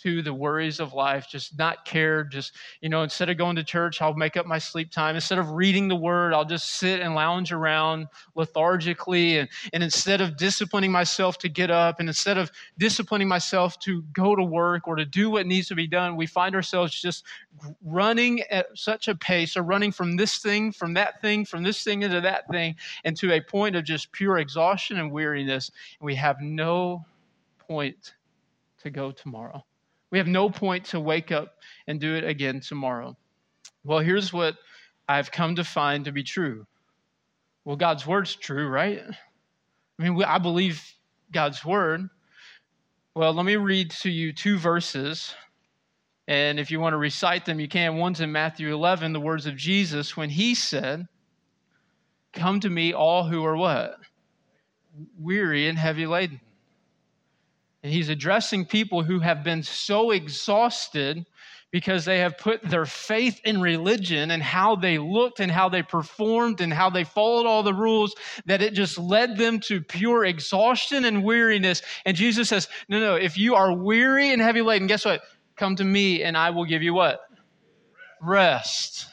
to 0.08 0.22
the 0.22 0.34
worries 0.34 0.80
of 0.80 0.94
life, 0.94 1.28
just 1.30 1.58
not 1.58 1.84
care, 1.84 2.24
just, 2.24 2.54
you 2.80 2.88
know, 2.88 3.04
instead 3.04 3.30
of 3.30 3.38
going 3.38 3.58
to 3.58 3.64
church, 3.64 4.02
I'll 4.02 4.14
make 4.14 4.38
up 4.38 4.46
my 4.46 4.58
sleep 4.58 4.90
time. 4.90 5.16
Instead 5.16 5.38
of 5.38 5.52
reading 5.52 5.90
the 5.90 5.98
word, 5.98 6.34
I'll 6.34 6.46
just 6.46 6.76
sit 6.76 7.02
and 7.02 7.14
lounge 7.14 7.52
around 7.52 8.08
lethargically. 8.34 9.40
And, 9.40 9.50
and 9.74 9.84
instead 9.84 10.22
of 10.22 10.38
disciplining 10.38 10.94
myself 10.94 11.38
to 11.40 11.50
get 11.50 11.70
up, 11.70 12.00
and 12.00 12.08
instead 12.08 12.38
of 12.38 12.50
disciplining 12.78 13.28
myself 13.28 13.78
to 13.80 14.02
go 14.14 14.34
to 14.34 14.44
work 14.44 14.88
or 14.88 14.96
to 14.96 15.04
do 15.04 15.30
what 15.30 15.46
needs 15.46 15.68
to 15.68 15.76
be 15.76 15.88
done, 15.88 16.16
we 16.16 16.26
find 16.26 16.56
ourselves 16.56 16.98
just 16.98 17.26
running 17.84 18.44
at 18.44 18.68
such 18.76 19.10
a 19.10 19.16
pace 19.16 19.58
or 19.58 19.62
running 19.62 19.92
from 19.92 20.16
this 20.16 20.38
thing, 20.38 20.72
from 20.72 20.94
that 20.94 21.22
thing, 21.22 21.44
from 21.44 21.64
this 21.64 21.84
thing 21.84 22.04
into 22.04 22.22
that 22.22 22.48
thing, 22.50 22.78
and 23.04 23.18
to 23.18 23.34
a 23.34 23.42
point 23.42 23.76
of 23.76 23.84
just 23.84 24.10
pure 24.14 24.38
exhaustion 24.38 25.00
and 25.00 25.12
weariness. 25.12 25.70
And 26.00 26.06
we 26.06 26.16
have 26.16 26.40
no 26.40 27.04
point 27.58 28.14
to 28.84 28.90
go 28.90 29.12
tomorrow. 29.12 29.67
We 30.12 30.18
have 30.18 30.28
no 30.28 30.50
point 30.50 30.86
to 30.86 31.00
wake 31.00 31.32
up 31.32 31.56
and 31.88 32.00
do 32.00 32.16
it 32.16 32.24
again 32.24 32.62
tomorrow. 32.62 33.18
Well, 33.84 34.00
here's 34.00 34.32
what 34.32 34.56
I've 35.08 35.32
come 35.32 35.56
to 35.56 35.64
find 35.64 36.06
to 36.06 36.12
be 36.12 36.24
true. 36.24 36.66
Well, 37.66 37.76
God's 37.76 38.08
word's 38.08 38.36
true, 38.36 38.68
right? 38.68 39.02
I 40.00 40.04
mean, 40.04 40.24
I 40.24 40.38
believe 40.38 40.82
God's 41.32 41.66
word. 41.66 42.10
Well, 43.16 43.34
let 43.34 43.46
me 43.46 43.58
read 43.58 43.92
to 43.92 44.10
you 44.10 44.32
two 44.32 44.58
verses. 44.58 45.34
And 46.28 46.60
if 46.60 46.72
you 46.72 46.80
want 46.80 46.94
to 46.94 46.98
recite 46.98 47.46
them, 47.46 47.60
you 47.60 47.68
can. 47.68 47.98
One's 47.98 48.22
in 48.22 48.32
Matthew 48.32 48.74
11, 48.74 49.14
the 49.14 49.20
words 49.20 49.46
of 49.46 49.56
Jesus 49.56 50.16
when 50.16 50.30
he 50.30 50.56
said, 50.56 51.08
Come 52.34 52.60
to 52.60 52.70
me, 52.70 52.94
all 52.94 53.24
who 53.24 53.46
are 53.46 53.58
what? 53.58 53.98
Weary 55.18 55.68
and 55.68 55.78
heavy 55.78 56.06
laden 56.06 56.40
and 57.84 57.92
he's 57.92 58.10
addressing 58.10 58.66
people 58.66 59.04
who 59.04 59.20
have 59.20 59.44
been 59.44 59.64
so 59.64 60.12
exhausted 60.12 61.26
because 61.72 62.06
they 62.06 62.20
have 62.20 62.38
put 62.38 62.62
their 62.64 62.86
faith 62.86 63.42
in 63.44 63.60
religion 63.60 64.32
and 64.32 64.42
how 64.42 64.76
they 64.76 64.98
looked 64.98 65.40
and 65.40 65.52
how 65.52 65.68
they 65.68 65.84
performed 65.84 66.62
and 66.62 66.74
how 66.74 66.90
they 66.90 67.04
followed 67.04 67.46
all 67.46 67.62
the 67.62 67.74
rules 67.74 68.16
that 68.46 68.62
it 68.62 68.74
just 68.74 68.98
led 68.98 69.38
them 69.38 69.60
to 69.60 69.82
pure 69.82 70.24
exhaustion 70.24 71.04
and 71.06 71.24
weariness. 71.24 71.82
And 72.06 72.16
Jesus 72.16 72.50
says, 72.50 72.70
No, 72.88 73.00
no, 73.00 73.16
if 73.16 73.38
you 73.38 73.56
are 73.56 73.76
weary 73.76 74.32
and 74.32 74.42
heavy 74.42 74.62
laden, 74.62 74.88
guess 74.88 75.04
what? 75.04 75.22
Come 75.56 75.76
to 75.76 75.84
me 75.84 76.24
and 76.24 76.38
I 76.38 76.52
will 76.52 76.66
give 76.66 76.84
you 76.84 76.94
what? 76.94 77.20
Rest. 78.22 79.08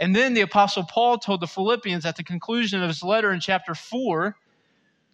And 0.00 0.14
then 0.14 0.34
the 0.34 0.40
Apostle 0.42 0.84
Paul 0.84 1.18
told 1.18 1.40
the 1.40 1.46
Philippians 1.46 2.06
at 2.06 2.16
the 2.16 2.24
conclusion 2.24 2.82
of 2.82 2.88
his 2.88 3.02
letter 3.02 3.32
in 3.32 3.40
chapter 3.40 3.74
4 3.74 4.36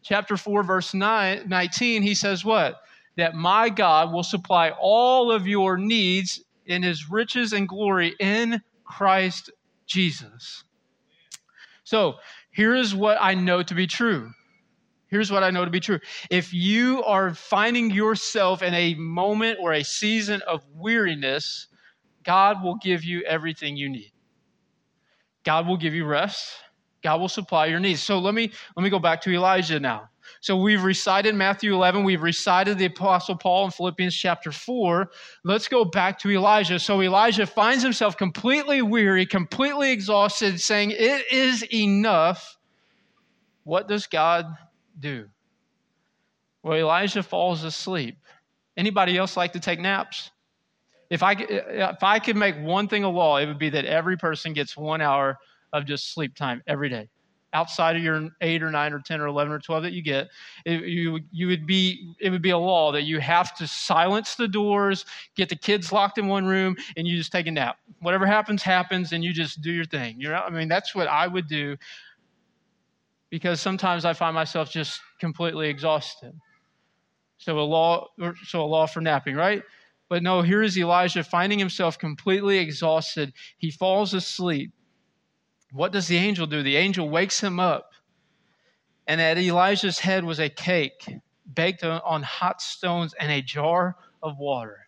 chapter 0.02 0.36
4, 0.36 0.62
verse 0.62 0.94
9, 0.94 1.48
19, 1.48 2.02
he 2.02 2.14
says, 2.14 2.44
What? 2.44 2.80
That 3.16 3.34
my 3.34 3.68
God 3.68 4.12
will 4.12 4.22
supply 4.22 4.70
all 4.80 5.30
of 5.30 5.46
your 5.46 5.76
needs 5.76 6.42
in 6.66 6.82
his 6.82 7.10
riches 7.10 7.52
and 7.52 7.68
glory 7.68 8.14
in 8.18 8.60
Christ 8.84 9.50
Jesus. 9.86 10.64
So 11.84 12.14
here 12.50 12.74
is 12.74 12.94
what 12.94 13.18
I 13.20 13.34
know 13.34 13.62
to 13.62 13.74
be 13.74 13.86
true. 13.86 14.30
Here's 15.08 15.30
what 15.30 15.42
I 15.42 15.50
know 15.50 15.64
to 15.64 15.70
be 15.70 15.80
true. 15.80 16.00
If 16.30 16.54
you 16.54 17.04
are 17.04 17.34
finding 17.34 17.90
yourself 17.90 18.62
in 18.62 18.72
a 18.72 18.94
moment 18.94 19.58
or 19.60 19.74
a 19.74 19.82
season 19.82 20.40
of 20.46 20.64
weariness, 20.74 21.66
God 22.24 22.62
will 22.62 22.76
give 22.76 23.04
you 23.04 23.22
everything 23.22 23.76
you 23.76 23.90
need. 23.90 24.12
God 25.44 25.66
will 25.66 25.76
give 25.76 25.92
you 25.92 26.06
rest. 26.06 26.50
God 27.02 27.20
will 27.20 27.28
supply 27.28 27.66
your 27.66 27.80
needs. 27.80 28.02
So 28.02 28.18
let 28.18 28.34
me 28.34 28.52
let 28.76 28.82
me 28.82 28.90
go 28.90 28.98
back 28.98 29.20
to 29.22 29.30
Elijah 29.30 29.80
now. 29.80 30.08
So 30.40 30.56
we've 30.56 30.82
recited 30.82 31.34
Matthew 31.34 31.74
11, 31.74 32.04
we've 32.04 32.22
recited 32.22 32.78
the 32.78 32.86
apostle 32.86 33.36
Paul 33.36 33.66
in 33.66 33.70
Philippians 33.70 34.14
chapter 34.14 34.50
4. 34.50 35.10
Let's 35.44 35.68
go 35.68 35.84
back 35.84 36.18
to 36.20 36.30
Elijah. 36.30 36.78
So 36.78 37.00
Elijah 37.02 37.46
finds 37.46 37.82
himself 37.82 38.16
completely 38.16 38.82
weary, 38.82 39.26
completely 39.26 39.92
exhausted, 39.92 40.60
saying, 40.60 40.92
"It 40.92 41.30
is 41.30 41.64
enough." 41.72 42.56
What 43.64 43.86
does 43.86 44.06
God 44.06 44.46
do? 44.98 45.28
Well, 46.62 46.78
Elijah 46.78 47.22
falls 47.22 47.64
asleep. 47.64 48.16
Anybody 48.76 49.16
else 49.16 49.36
like 49.36 49.52
to 49.52 49.60
take 49.60 49.80
naps? 49.80 50.30
If 51.10 51.22
I, 51.22 51.32
if 51.32 52.02
I 52.02 52.18
could 52.18 52.36
make 52.36 52.56
one 52.56 52.88
thing 52.88 53.04
a 53.04 53.10
law, 53.10 53.36
it 53.36 53.46
would 53.46 53.58
be 53.58 53.68
that 53.70 53.84
every 53.84 54.16
person 54.16 54.54
gets 54.54 54.76
one 54.76 55.02
hour 55.02 55.38
of 55.72 55.86
just 55.86 56.12
sleep 56.12 56.34
time 56.34 56.62
every 56.66 56.88
day. 56.88 57.08
Outside 57.54 57.96
of 57.96 58.02
your 58.02 58.30
eight 58.40 58.62
or 58.62 58.70
nine 58.70 58.94
or 58.94 59.00
10 59.00 59.20
or 59.20 59.26
11 59.26 59.52
or 59.52 59.58
12 59.58 59.82
that 59.82 59.92
you 59.92 60.02
get 60.02 60.28
it, 60.64 60.84
you, 60.84 61.20
you 61.30 61.46
would 61.48 61.66
be 61.66 62.14
it 62.18 62.30
would 62.30 62.40
be 62.40 62.50
a 62.50 62.58
law 62.58 62.92
that 62.92 63.02
you 63.02 63.20
have 63.20 63.54
to 63.56 63.66
silence 63.66 64.36
the 64.36 64.48
doors 64.48 65.04
get 65.36 65.50
the 65.50 65.56
kids 65.56 65.92
locked 65.92 66.16
in 66.16 66.28
one 66.28 66.46
room 66.46 66.74
and 66.96 67.06
you 67.06 67.14
just 67.14 67.30
take 67.30 67.46
a 67.46 67.50
nap. 67.50 67.76
Whatever 68.00 68.24
happens 68.24 68.62
happens 68.62 69.12
and 69.12 69.22
you 69.22 69.34
just 69.34 69.60
do 69.60 69.70
your 69.70 69.84
thing. 69.84 70.18
You 70.18 70.30
know 70.30 70.36
i 70.36 70.48
mean 70.48 70.66
that's 70.68 70.94
what 70.94 71.08
i 71.08 71.26
would 71.26 71.46
do 71.46 71.76
because 73.28 73.60
sometimes 73.60 74.06
i 74.06 74.14
find 74.14 74.34
myself 74.34 74.70
just 74.70 75.00
completely 75.20 75.68
exhausted. 75.68 76.32
So 77.36 77.58
a 77.58 77.60
law 77.60 78.08
so 78.46 78.62
a 78.62 78.64
law 78.64 78.86
for 78.86 79.02
napping 79.02 79.36
right? 79.36 79.62
But 80.08 80.22
no 80.22 80.40
here 80.40 80.62
is 80.62 80.78
elijah 80.78 81.22
finding 81.22 81.58
himself 81.58 81.98
completely 81.98 82.56
exhausted. 82.56 83.34
He 83.58 83.70
falls 83.70 84.14
asleep 84.14 84.72
what 85.72 85.92
does 85.92 86.06
the 86.06 86.16
angel 86.16 86.46
do? 86.46 86.62
The 86.62 86.76
angel 86.76 87.08
wakes 87.08 87.40
him 87.40 87.58
up, 87.58 87.92
and 89.06 89.20
at 89.20 89.38
Elijah's 89.38 89.98
head 89.98 90.24
was 90.24 90.38
a 90.38 90.48
cake 90.48 91.08
baked 91.54 91.82
on 91.84 92.22
hot 92.22 92.62
stones 92.62 93.14
and 93.18 93.30
a 93.30 93.42
jar 93.42 93.96
of 94.22 94.38
water. 94.38 94.86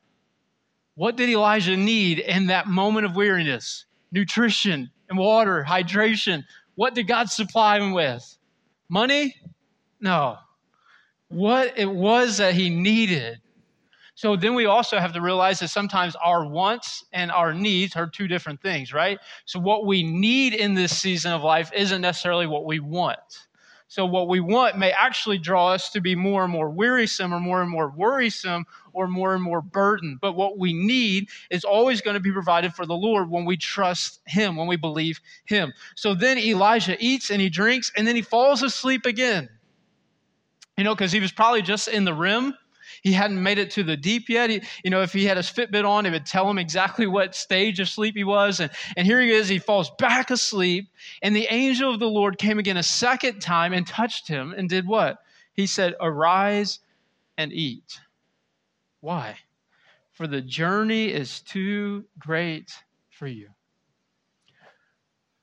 What 0.94 1.16
did 1.16 1.28
Elijah 1.28 1.76
need 1.76 2.20
in 2.20 2.46
that 2.46 2.68
moment 2.68 3.06
of 3.06 3.16
weariness? 3.16 3.86
Nutrition 4.12 4.90
and 5.08 5.18
water, 5.18 5.64
hydration. 5.66 6.44
What 6.76 6.94
did 6.94 7.08
God 7.08 7.30
supply 7.30 7.78
him 7.78 7.92
with? 7.92 8.38
Money? 8.88 9.34
No. 10.00 10.38
What 11.28 11.76
it 11.76 11.90
was 11.90 12.36
that 12.36 12.54
he 12.54 12.70
needed 12.70 13.40
So 14.16 14.36
then 14.36 14.54
we 14.54 14.66
also 14.66 14.98
have 14.98 15.12
to 15.14 15.20
realize 15.20 15.58
that 15.58 15.68
sometimes 15.68 16.14
our 16.16 16.46
wants 16.46 17.04
and 17.12 17.32
our 17.32 17.52
needs 17.52 17.96
are 17.96 18.06
two 18.08 18.28
different 18.28 18.62
things, 18.62 18.92
right? 18.92 19.18
So 19.44 19.58
what 19.58 19.86
we 19.86 20.04
need 20.04 20.54
in 20.54 20.74
this 20.74 20.96
season 20.96 21.32
of 21.32 21.42
life 21.42 21.72
isn't 21.74 22.00
necessarily 22.00 22.46
what 22.46 22.64
we 22.64 22.78
want. 22.78 23.18
So 23.88 24.06
what 24.06 24.28
we 24.28 24.40
want 24.40 24.78
may 24.78 24.92
actually 24.92 25.38
draw 25.38 25.68
us 25.68 25.90
to 25.90 26.00
be 26.00 26.14
more 26.14 26.44
and 26.44 26.52
more 26.52 26.70
wearisome 26.70 27.32
or 27.32 27.40
more 27.40 27.60
and 27.60 27.70
more 27.70 27.90
worrisome 27.90 28.64
or 28.92 29.06
more 29.06 29.34
and 29.34 29.42
more 29.42 29.60
burdened. 29.60 30.18
But 30.20 30.34
what 30.34 30.58
we 30.58 30.72
need 30.72 31.28
is 31.50 31.64
always 31.64 32.00
going 32.00 32.14
to 32.14 32.20
be 32.20 32.32
provided 32.32 32.72
for 32.72 32.86
the 32.86 32.94
Lord 32.94 33.30
when 33.30 33.44
we 33.44 33.56
trust 33.56 34.20
Him, 34.26 34.56
when 34.56 34.66
we 34.66 34.76
believe 34.76 35.20
Him. 35.44 35.72
So 35.96 36.14
then 36.14 36.38
Elijah 36.38 36.96
eats 36.98 37.30
and 37.30 37.40
he 37.40 37.48
drinks 37.48 37.92
and 37.96 38.06
then 38.06 38.16
he 38.16 38.22
falls 38.22 38.62
asleep 38.62 39.06
again. 39.06 39.48
You 40.76 40.82
know, 40.82 40.94
because 40.94 41.12
he 41.12 41.20
was 41.20 41.30
probably 41.30 41.62
just 41.62 41.86
in 41.86 42.04
the 42.04 42.14
REM 42.14 42.54
he 43.04 43.12
hadn't 43.12 43.40
made 43.40 43.58
it 43.58 43.70
to 43.72 43.82
the 43.82 43.98
deep 43.98 44.30
yet. 44.30 44.48
He, 44.48 44.62
you 44.82 44.90
know, 44.90 45.02
if 45.02 45.12
he 45.12 45.26
had 45.26 45.36
his 45.36 45.50
Fitbit 45.50 45.86
on, 45.86 46.06
it 46.06 46.10
would 46.10 46.24
tell 46.24 46.48
him 46.48 46.56
exactly 46.56 47.06
what 47.06 47.34
stage 47.34 47.78
of 47.78 47.88
sleep 47.88 48.16
he 48.16 48.24
was. 48.24 48.60
And, 48.60 48.70
and 48.96 49.06
here 49.06 49.20
he 49.20 49.30
is, 49.30 49.46
he 49.46 49.58
falls 49.58 49.90
back 49.98 50.30
asleep. 50.30 50.88
And 51.20 51.36
the 51.36 51.46
angel 51.50 51.92
of 51.92 52.00
the 52.00 52.08
Lord 52.08 52.38
came 52.38 52.58
again 52.58 52.78
a 52.78 52.82
second 52.82 53.40
time 53.40 53.74
and 53.74 53.86
touched 53.86 54.26
him 54.26 54.54
and 54.56 54.70
did 54.70 54.86
what? 54.86 55.18
He 55.52 55.66
said, 55.66 55.94
Arise 56.00 56.80
and 57.36 57.52
eat. 57.52 58.00
Why? 59.00 59.36
For 60.12 60.26
the 60.26 60.40
journey 60.40 61.08
is 61.08 61.40
too 61.40 62.06
great 62.18 62.72
for 63.10 63.26
you. 63.26 63.50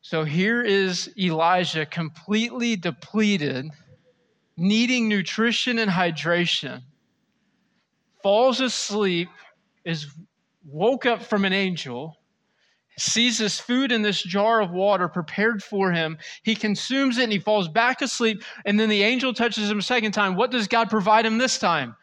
So 0.01 0.24
here 0.24 0.63
is 0.63 1.13
Elijah 1.15 1.86
completely 1.86 2.75
depleted, 2.75 3.70
needing 4.58 5.08
nutrition 5.08 5.77
and 5.77 5.91
hydration 5.91 6.82
falls 8.23 8.59
asleep, 8.59 9.29
is 9.85 10.07
woke 10.65 11.05
up 11.05 11.23
from 11.23 11.45
an 11.45 11.53
angel, 11.53 12.17
sees 12.97 13.37
this 13.37 13.59
food 13.59 13.91
in 13.91 14.01
this 14.01 14.21
jar 14.21 14.61
of 14.61 14.71
water 14.71 15.07
prepared 15.07 15.63
for 15.63 15.91
him. 15.91 16.17
He 16.43 16.55
consumes 16.55 17.17
it 17.17 17.23
and 17.23 17.31
he 17.31 17.39
falls 17.39 17.67
back 17.67 18.01
asleep. 18.01 18.43
And 18.65 18.79
then 18.79 18.89
the 18.89 19.03
angel 19.03 19.33
touches 19.33 19.69
him 19.71 19.79
a 19.79 19.83
second 19.83 20.11
time. 20.11 20.35
What 20.35 20.51
does 20.51 20.67
God 20.67 20.89
provide 20.89 21.25
him 21.25 21.37
this 21.37 21.57
time? 21.57 21.95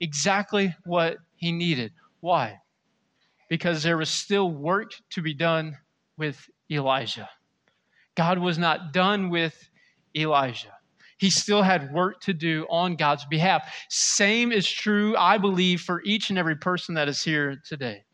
Exactly 0.00 0.74
what 0.84 1.18
he 1.36 1.52
needed. 1.52 1.92
Why? 2.20 2.58
Because 3.48 3.82
there 3.82 3.96
was 3.96 4.08
still 4.08 4.50
work 4.50 4.92
to 5.10 5.22
be 5.22 5.34
done 5.34 5.76
with 6.16 6.48
Elijah. 6.70 7.28
God 8.14 8.38
was 8.38 8.58
not 8.58 8.92
done 8.92 9.30
with 9.30 9.68
Elijah 10.16 10.79
he 11.20 11.28
still 11.28 11.62
had 11.62 11.92
work 11.92 12.18
to 12.22 12.32
do 12.32 12.66
on 12.70 12.96
God's 12.96 13.26
behalf. 13.26 13.70
Same 13.90 14.52
is 14.52 14.66
true, 14.66 15.14
I 15.18 15.36
believe, 15.36 15.82
for 15.82 16.00
each 16.02 16.30
and 16.30 16.38
every 16.38 16.56
person 16.56 16.94
that 16.94 17.08
is 17.08 17.22
here 17.22 17.60
today. 17.62 18.04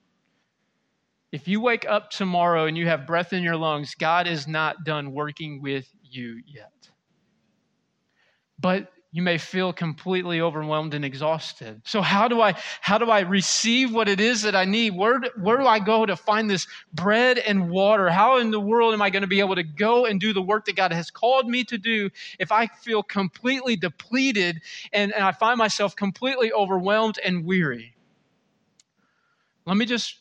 If 1.30 1.46
you 1.46 1.60
wake 1.60 1.86
up 1.88 2.10
tomorrow 2.10 2.66
and 2.66 2.76
you 2.76 2.88
have 2.88 3.06
breath 3.06 3.32
in 3.32 3.44
your 3.44 3.54
lungs, 3.54 3.94
God 3.94 4.26
is 4.26 4.48
not 4.48 4.84
done 4.84 5.12
working 5.12 5.62
with 5.62 5.88
you 6.02 6.42
yet. 6.46 6.72
But 8.58 8.90
you 9.16 9.22
may 9.22 9.38
feel 9.38 9.72
completely 9.72 10.42
overwhelmed 10.42 10.92
and 10.92 11.02
exhausted. 11.02 11.80
So 11.86 12.02
how 12.02 12.28
do 12.28 12.42
I 12.42 12.54
how 12.82 12.98
do 12.98 13.06
I 13.06 13.20
receive 13.20 13.90
what 13.90 14.10
it 14.10 14.20
is 14.20 14.42
that 14.42 14.54
I 14.54 14.66
need? 14.66 14.94
Where 14.94 15.18
where 15.40 15.56
do 15.56 15.66
I 15.66 15.78
go 15.78 16.04
to 16.04 16.16
find 16.16 16.50
this 16.50 16.66
bread 16.92 17.38
and 17.38 17.70
water? 17.70 18.10
How 18.10 18.36
in 18.36 18.50
the 18.50 18.60
world 18.60 18.92
am 18.92 19.00
I 19.00 19.08
going 19.08 19.22
to 19.22 19.26
be 19.26 19.40
able 19.40 19.54
to 19.54 19.62
go 19.62 20.04
and 20.04 20.20
do 20.20 20.34
the 20.34 20.42
work 20.42 20.66
that 20.66 20.76
God 20.76 20.92
has 20.92 21.10
called 21.10 21.48
me 21.48 21.64
to 21.64 21.78
do 21.78 22.10
if 22.38 22.52
I 22.52 22.66
feel 22.66 23.02
completely 23.02 23.74
depleted 23.74 24.60
and, 24.92 25.14
and 25.14 25.24
I 25.24 25.32
find 25.32 25.56
myself 25.56 25.96
completely 25.96 26.52
overwhelmed 26.52 27.18
and 27.24 27.46
weary? 27.46 27.94
Let 29.64 29.78
me 29.78 29.86
just 29.86 30.16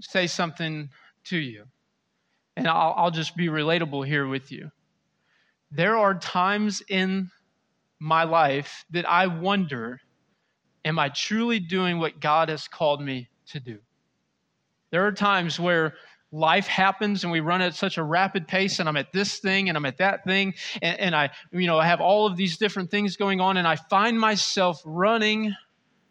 say 0.00 0.26
something 0.26 0.90
to 1.24 1.38
you, 1.38 1.64
and 2.58 2.68
I'll, 2.68 2.92
I'll 2.94 3.10
just 3.10 3.38
be 3.38 3.46
relatable 3.46 4.06
here 4.06 4.28
with 4.28 4.52
you. 4.52 4.70
There 5.70 5.96
are 5.96 6.12
times 6.14 6.82
in 6.90 7.30
my 8.04 8.24
life 8.24 8.84
that 8.90 9.08
I 9.08 9.26
wonder 9.26 10.00
am 10.84 10.98
I 10.98 11.08
truly 11.08 11.58
doing 11.58 11.98
what 11.98 12.20
God 12.20 12.50
has 12.50 12.68
called 12.68 13.00
me 13.00 13.28
to 13.46 13.60
do? 13.60 13.78
There 14.90 15.06
are 15.06 15.12
times 15.12 15.58
where 15.58 15.94
life 16.30 16.66
happens 16.66 17.24
and 17.24 17.32
we 17.32 17.40
run 17.40 17.62
at 17.62 17.74
such 17.74 17.96
a 17.96 18.02
rapid 18.02 18.48
pace 18.48 18.80
and 18.80 18.88
i'm 18.88 18.96
at 18.96 19.12
this 19.12 19.38
thing 19.38 19.68
and 19.68 19.78
i'm 19.78 19.86
at 19.86 19.98
that 19.98 20.24
thing 20.24 20.52
and, 20.82 20.98
and, 20.98 21.14
i 21.14 21.30
you 21.52 21.68
know 21.68 21.78
i 21.78 21.86
have 21.86 22.00
all 22.00 22.26
of 22.26 22.36
these 22.36 22.56
different 22.58 22.90
things 22.90 23.16
going 23.16 23.40
on 23.40 23.56
and 23.56 23.68
i 23.68 23.76
find 23.76 24.18
myself 24.18 24.82
running 24.84 25.54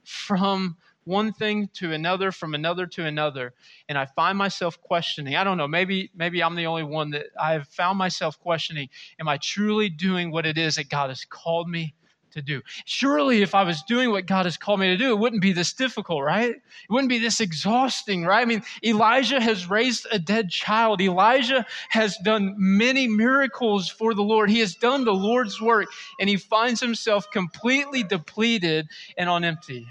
from 0.06 0.78
one 1.06 1.34
thing 1.34 1.70
to 1.74 1.92
another 1.92 2.32
from 2.32 2.54
another 2.54 2.86
to 2.88 3.06
another 3.06 3.54
and 3.90 3.98
i 3.98 4.06
find 4.06 4.38
myself 4.38 4.82
questioning. 4.82 5.36
I 5.36 5.44
don't 5.44 5.58
know 5.58 5.68
maybe 5.68 6.12
maybe 6.16 6.44
i'm 6.44 6.56
the 6.56 6.66
only 6.66 6.84
one 6.84 7.12
that 7.12 7.28
i've 7.40 7.68
found 7.68 7.98
myself 7.98 8.40
questioning 8.40 8.90
am 9.20 9.28
i 9.28 9.38
truly 9.38 9.90
doing 9.90 10.32
what 10.32 10.46
it 10.46 10.58
is 10.58 10.76
that 10.76 10.90
god 10.90 11.10
has 11.10 11.26
called 11.26 11.70
me 11.70 11.94
to 12.32 12.42
do? 12.42 12.62
Surely 12.86 13.42
if 13.42 13.54
i 13.54 13.64
was 13.64 13.84
doing 13.84 14.12
what 14.12 14.26
god 14.26 14.46
has 14.46 14.58
called 14.58 14.80
me 14.80 14.88
to 14.88 14.98
do 14.98 15.12
it 15.12 15.20
wouldn't 15.20 15.42
be 15.42 15.54
this 15.54 15.74
difficult 15.74 16.24
right? 16.24 16.50
It 16.52 16.62
wouldn't 16.90 17.10
be 17.10 17.20
this 17.20 17.40
exhausting 17.40 18.26
right? 18.26 18.42
I 18.42 18.46
mean 18.46 18.64
elijah 18.84 19.40
has 19.40 19.70
raised 19.70 20.08
a 20.12 20.20
dead 20.20 20.50
child. 20.50 21.02
Elijah 21.02 21.66
has 21.90 22.18
done 22.24 22.56
many 22.58 23.08
miracles 23.08 23.90
for 23.90 24.14
the 24.14 24.24
lord. 24.24 24.50
He 24.50 24.60
has 24.60 24.76
done 24.76 25.06
the 25.06 25.14
lord's 25.14 25.62
work 25.62 25.88
and 26.20 26.30
he 26.30 26.38
finds 26.38 26.80
himself 26.82 27.30
completely 27.32 28.04
depleted 28.04 28.88
and 29.18 29.30
on 29.30 29.44
empty 29.44 29.88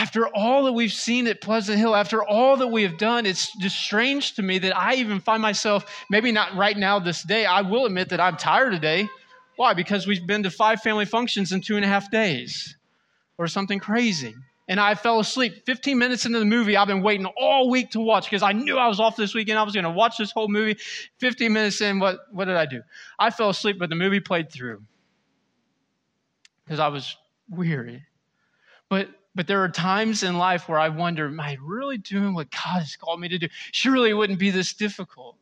after 0.00 0.26
all 0.28 0.64
that 0.64 0.72
we've 0.72 0.94
seen 0.94 1.26
at 1.26 1.42
Pleasant 1.42 1.78
Hill, 1.78 1.94
after 1.94 2.24
all 2.24 2.56
that 2.56 2.68
we 2.68 2.84
have 2.84 2.96
done, 2.96 3.26
it's 3.26 3.54
just 3.58 3.78
strange 3.78 4.32
to 4.36 4.42
me 4.42 4.58
that 4.58 4.74
I 4.74 4.94
even 4.94 5.20
find 5.20 5.42
myself, 5.42 5.84
maybe 6.08 6.32
not 6.32 6.56
right 6.56 6.76
now 6.76 6.98
this 6.98 7.22
day, 7.22 7.44
I 7.44 7.60
will 7.60 7.84
admit 7.84 8.08
that 8.08 8.18
I'm 8.18 8.38
tired 8.38 8.72
today. 8.72 9.10
Why? 9.56 9.74
Because 9.74 10.06
we've 10.06 10.26
been 10.26 10.42
to 10.44 10.50
five 10.50 10.80
family 10.80 11.04
functions 11.04 11.52
in 11.52 11.60
two 11.60 11.76
and 11.76 11.84
a 11.84 11.88
half 11.88 12.10
days 12.10 12.78
or 13.36 13.46
something 13.46 13.78
crazy. 13.78 14.34
And 14.68 14.80
I 14.80 14.94
fell 14.94 15.20
asleep 15.20 15.66
15 15.66 15.98
minutes 15.98 16.24
into 16.24 16.38
the 16.38 16.46
movie. 16.46 16.78
I've 16.78 16.88
been 16.88 17.02
waiting 17.02 17.26
all 17.36 17.68
week 17.68 17.90
to 17.90 18.00
watch 18.00 18.24
because 18.24 18.42
I 18.42 18.52
knew 18.52 18.78
I 18.78 18.88
was 18.88 19.00
off 19.00 19.16
this 19.16 19.34
weekend. 19.34 19.58
I 19.58 19.64
was 19.64 19.74
going 19.74 19.84
to 19.84 19.90
watch 19.90 20.16
this 20.16 20.30
whole 20.30 20.48
movie. 20.48 20.78
15 21.18 21.52
minutes 21.52 21.82
in, 21.82 21.98
what, 21.98 22.20
what 22.32 22.46
did 22.46 22.56
I 22.56 22.64
do? 22.64 22.80
I 23.18 23.28
fell 23.28 23.50
asleep, 23.50 23.76
but 23.78 23.90
the 23.90 23.96
movie 23.96 24.20
played 24.20 24.50
through 24.50 24.82
because 26.64 26.80
I 26.80 26.88
was 26.88 27.18
weary. 27.50 28.06
But 28.88 29.10
but 29.34 29.46
there 29.46 29.62
are 29.62 29.68
times 29.68 30.22
in 30.22 30.38
life 30.38 30.68
where 30.68 30.78
I 30.78 30.88
wonder, 30.88 31.26
am 31.26 31.40
I 31.40 31.56
really 31.62 31.98
doing 31.98 32.34
what 32.34 32.50
God 32.50 32.80
has 32.80 32.96
called 32.96 33.20
me 33.20 33.28
to 33.28 33.38
do? 33.38 33.48
Surely 33.72 34.10
it 34.10 34.14
wouldn't 34.14 34.38
be 34.38 34.50
this 34.50 34.74
difficult. 34.74 35.36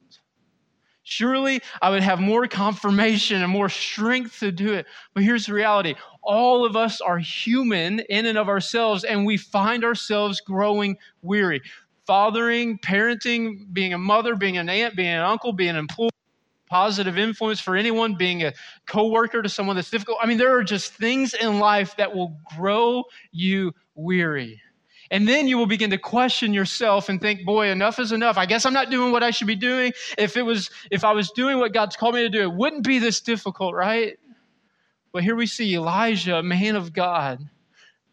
Surely 1.02 1.62
I 1.80 1.88
would 1.88 2.02
have 2.02 2.20
more 2.20 2.46
confirmation 2.46 3.42
and 3.42 3.50
more 3.50 3.70
strength 3.70 4.40
to 4.40 4.52
do 4.52 4.74
it. 4.74 4.84
But 5.14 5.22
here's 5.22 5.46
the 5.46 5.54
reality 5.54 5.94
all 6.22 6.66
of 6.66 6.76
us 6.76 7.00
are 7.00 7.18
human 7.18 8.00
in 8.00 8.26
and 8.26 8.36
of 8.36 8.50
ourselves, 8.50 9.04
and 9.04 9.24
we 9.24 9.38
find 9.38 9.84
ourselves 9.84 10.42
growing 10.42 10.98
weary. 11.22 11.62
Fathering, 12.06 12.78
parenting, 12.78 13.72
being 13.72 13.94
a 13.94 13.98
mother, 13.98 14.36
being 14.36 14.58
an 14.58 14.68
aunt, 14.68 14.96
being 14.96 15.08
an 15.08 15.22
uncle, 15.22 15.54
being 15.54 15.70
an 15.70 15.76
employee, 15.76 16.10
positive 16.68 17.18
influence 17.18 17.60
for 17.60 17.76
anyone, 17.76 18.14
being 18.14 18.44
a 18.44 18.52
coworker 18.86 19.42
to 19.42 19.48
someone 19.48 19.76
that's 19.76 19.90
difficult. 19.90 20.18
I 20.20 20.26
mean, 20.26 20.38
there 20.38 20.56
are 20.56 20.62
just 20.62 20.92
things 20.94 21.34
in 21.34 21.58
life 21.58 21.96
that 21.96 22.14
will 22.14 22.38
grow 22.56 23.04
you 23.32 23.74
weary. 23.94 24.60
And 25.10 25.26
then 25.26 25.48
you 25.48 25.56
will 25.56 25.66
begin 25.66 25.90
to 25.90 25.98
question 25.98 26.52
yourself 26.52 27.08
and 27.08 27.20
think, 27.20 27.44
boy, 27.44 27.70
enough 27.70 27.98
is 27.98 28.12
enough. 28.12 28.36
I 28.36 28.44
guess 28.44 28.66
I'm 28.66 28.74
not 28.74 28.90
doing 28.90 29.10
what 29.10 29.22
I 29.22 29.30
should 29.30 29.46
be 29.46 29.56
doing. 29.56 29.92
If 30.18 30.36
it 30.36 30.42
was, 30.42 30.70
if 30.90 31.02
I 31.02 31.12
was 31.12 31.30
doing 31.30 31.58
what 31.58 31.72
God's 31.72 31.96
called 31.96 32.14
me 32.14 32.22
to 32.22 32.28
do, 32.28 32.42
it 32.42 32.52
wouldn't 32.52 32.84
be 32.84 32.98
this 32.98 33.20
difficult, 33.20 33.74
right? 33.74 34.18
But 35.12 35.24
here 35.24 35.34
we 35.34 35.46
see 35.46 35.74
Elijah, 35.74 36.42
man 36.42 36.76
of 36.76 36.92
God, 36.92 37.40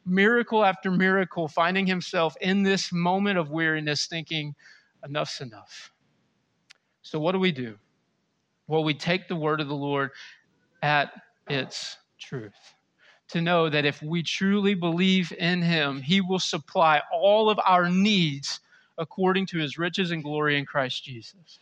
miracle 0.05 0.63
after 0.63 0.89
miracle, 0.89 1.49
finding 1.49 1.85
himself 1.85 2.37
in 2.39 2.63
this 2.63 2.93
moment 2.93 3.37
of 3.37 3.51
weariness, 3.51 4.05
thinking, 4.05 4.55
enough's 5.03 5.41
enough. 5.41 5.91
So 7.01 7.19
what 7.19 7.33
do 7.33 7.39
we 7.39 7.51
do? 7.51 7.77
Well, 8.67 8.83
we 8.83 8.93
take 8.93 9.27
the 9.27 9.35
word 9.35 9.61
of 9.61 9.67
the 9.67 9.75
Lord 9.75 10.11
at 10.81 11.11
its 11.47 11.97
truth. 12.19 12.53
To 13.29 13.41
know 13.41 13.69
that 13.69 13.85
if 13.85 14.01
we 14.01 14.23
truly 14.23 14.75
believe 14.75 15.33
in 15.37 15.61
Him, 15.61 16.01
He 16.01 16.21
will 16.21 16.39
supply 16.39 17.01
all 17.11 17.49
of 17.49 17.59
our 17.65 17.89
needs 17.89 18.59
according 18.97 19.47
to 19.47 19.57
His 19.57 19.77
riches 19.77 20.11
and 20.11 20.23
glory 20.23 20.57
in 20.57 20.65
Christ 20.65 21.03
Jesus. 21.03 21.59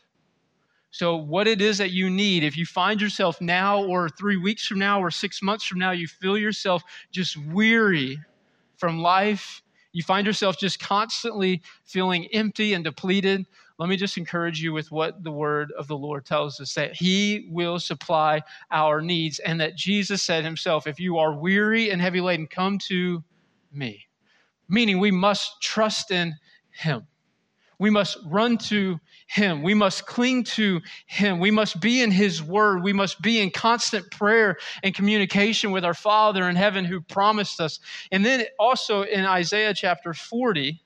So, 0.92 1.16
what 1.16 1.48
it 1.48 1.60
is 1.60 1.80
that 1.80 1.92
you 1.92 2.10
need, 2.10 2.44
if 2.44 2.56
you 2.56 2.66
find 2.66 3.02
yourself 3.02 3.42
now, 3.42 3.84
or 3.84 4.10
three 4.10 4.38
weeks 4.38 4.68
from 4.68 4.78
now, 4.78 5.02
or 5.02 5.10
six 5.10 5.42
months 5.42 5.66
from 5.66 5.80
now, 5.80 5.92
you 5.92 6.08
feel 6.08 6.38
yourself 6.38 6.84
just 7.12 7.36
weary 7.36 8.20
from 8.78 9.00
life, 9.00 9.64
you 9.92 10.04
find 10.04 10.28
yourself 10.28 10.58
just 10.60 10.80
constantly 10.80 11.62
feeling 11.84 12.28
empty 12.34 12.74
and 12.74 12.84
depleted, 12.84 13.46
let 13.80 13.90
me 13.90 13.98
just 13.98 14.18
encourage 14.18 14.62
you 14.62 14.72
with 14.72 14.92
what 14.92 15.24
the 15.24 15.32
word 15.32 15.72
of 15.78 15.88
the 15.88 15.98
Lord 15.98 16.26
tells 16.26 16.60
us 16.60 16.74
that 16.76 16.96
He 16.96 17.48
will 17.52 17.80
supply 17.80 18.42
our 18.72 19.02
needs, 19.02 19.40
and 19.40 19.60
that 19.62 19.76
Jesus 19.76 20.22
said 20.22 20.44
Himself, 20.44 20.86
If 20.86 21.00
you 21.00 21.18
are 21.18 21.34
weary 21.34 21.90
and 21.90 22.02
heavy 22.02 22.22
laden, 22.22 22.48
come 22.48 22.78
to 22.90 23.24
me. 23.72 24.08
meaning 24.70 25.00
we 25.00 25.12
must 25.12 25.62
trust 25.62 26.12
in 26.12 26.36
Him. 26.72 27.08
We 27.80 27.90
must 27.90 28.18
run 28.26 28.58
to 28.60 29.00
Him. 29.28 29.64
We 29.64 29.74
must 29.74 30.06
cling 30.06 30.44
to 30.46 30.80
Him. 31.08 31.40
We 31.40 31.52
must 31.52 31.82
be 31.82 32.02
in 32.02 32.12
His 32.12 32.42
Word. 32.42 32.84
We 32.84 32.94
must 32.94 33.22
be 33.22 33.42
in 33.42 33.50
constant 33.52 34.10
prayer 34.12 34.58
and 34.84 34.94
communication 34.94 35.72
with 35.72 35.84
our 35.84 35.94
Father 35.94 36.48
in 36.48 36.56
heaven 36.56 36.86
who 36.86 37.02
promised 37.02 37.60
us. 37.60 37.80
And 38.12 38.24
then 38.24 38.46
also 38.60 39.02
in 39.02 39.26
Isaiah 39.26 39.74
chapter 39.74 40.14
40, 40.14 40.82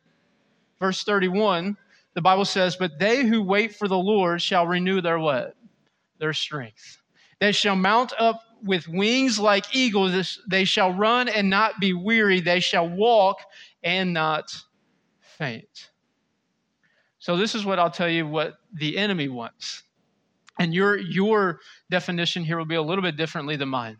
verse 0.80 1.04
31, 1.04 1.78
the 2.17 2.21
Bible 2.21 2.45
says, 2.45 2.75
But 2.75 2.97
they 2.97 3.27
who 3.27 3.43
wait 3.43 3.75
for 3.75 3.88
the 3.88 3.95
Lord 3.95 4.41
shall 4.41 4.65
renew 4.65 5.01
their 5.01 5.19
what? 5.19 5.56
Their 6.17 6.34
strength. 6.34 6.97
They 7.39 7.51
shall 7.51 7.75
mount 7.75 8.12
up 8.17 8.41
with 8.63 8.88
wings 8.88 9.38
like 9.38 9.75
eagles. 9.75 10.39
They 10.49 10.65
shall 10.65 10.91
run 10.91 11.30
and 11.30 11.47
not 11.47 11.80
be 11.80 11.93
weary. 11.93 12.39
They 12.39 12.60
shall 12.60 12.89
walk 12.89 13.38
and 13.84 14.13
not 14.13 14.51
faint. 15.38 15.91
So 17.19 17.38
this 17.38 17.53
is 17.53 17.65
what 17.65 17.77
I'll 17.77 17.91
tell 17.91 18.10
you 18.10 18.25
what 18.25 18.56
the 18.73 18.97
enemy 18.97 19.30
wants. 19.30 19.84
And 20.58 20.73
your 20.73 20.97
your 20.97 21.60
definition 21.91 22.43
here 22.43 22.58
will 22.58 22.65
be 22.65 22.73
a 22.73 22.82
little 22.82 23.03
bit 23.03 23.15
differently 23.15 23.58
than 23.58 23.69
mine. 23.69 23.97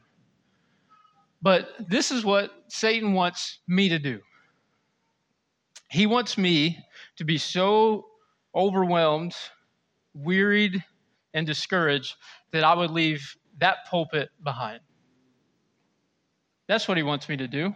But 1.44 1.70
this 1.88 2.10
is 2.10 2.26
what 2.26 2.50
Satan 2.68 3.14
wants 3.14 3.60
me 3.68 3.90
to 3.90 4.00
do. 4.00 4.22
He 5.92 6.08
wants 6.08 6.36
me 6.36 6.84
to 7.18 7.24
be 7.24 7.38
so 7.38 8.07
overwhelmed, 8.58 9.36
wearied, 10.16 10.84
and 11.34 11.46
discouraged 11.46 12.16
that 12.52 12.64
I 12.64 12.74
would 12.74 12.92
leave 12.92 13.38
that 13.60 13.86
pulpit 13.90 14.30
behind. 14.44 14.80
That's 16.68 16.88
what 16.88 16.98
he 16.98 17.04
wants 17.04 17.30
me 17.30 17.38
to 17.38 17.48
do. 17.48 17.74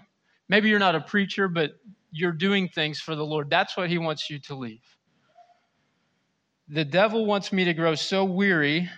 Maybe 0.49 0.69
you're 0.69 0.79
not 0.79 0.95
a 0.95 1.01
preacher, 1.01 1.47
but 1.47 1.71
you're 2.11 2.33
doing 2.33 2.67
things 2.67 2.99
for 2.99 3.15
the 3.15 3.25
Lord. 3.25 3.49
That's 3.49 3.77
what 3.77 3.89
he 3.89 3.97
wants 3.97 4.29
you 4.29 4.39
to 4.39 4.55
leave. 4.55 4.83
The 6.67 6.83
devil 6.83 7.25
wants 7.25 7.53
me 7.53 7.65
to 7.65 7.73
grow 7.73 7.95
so 7.95 8.25
weary 8.25 8.89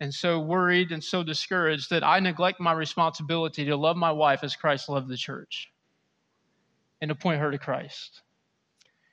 and 0.00 0.12
so 0.12 0.40
worried 0.40 0.92
and 0.92 1.02
so 1.02 1.22
discouraged 1.22 1.90
that 1.90 2.04
I 2.04 2.20
neglect 2.20 2.60
my 2.60 2.72
responsibility 2.72 3.64
to 3.66 3.76
love 3.76 3.96
my 3.96 4.12
wife 4.12 4.42
as 4.42 4.56
Christ 4.56 4.88
loved 4.88 5.08
the 5.08 5.16
church 5.16 5.70
and 7.00 7.08
to 7.08 7.14
point 7.14 7.40
her 7.40 7.50
to 7.50 7.58
Christ. 7.58 8.22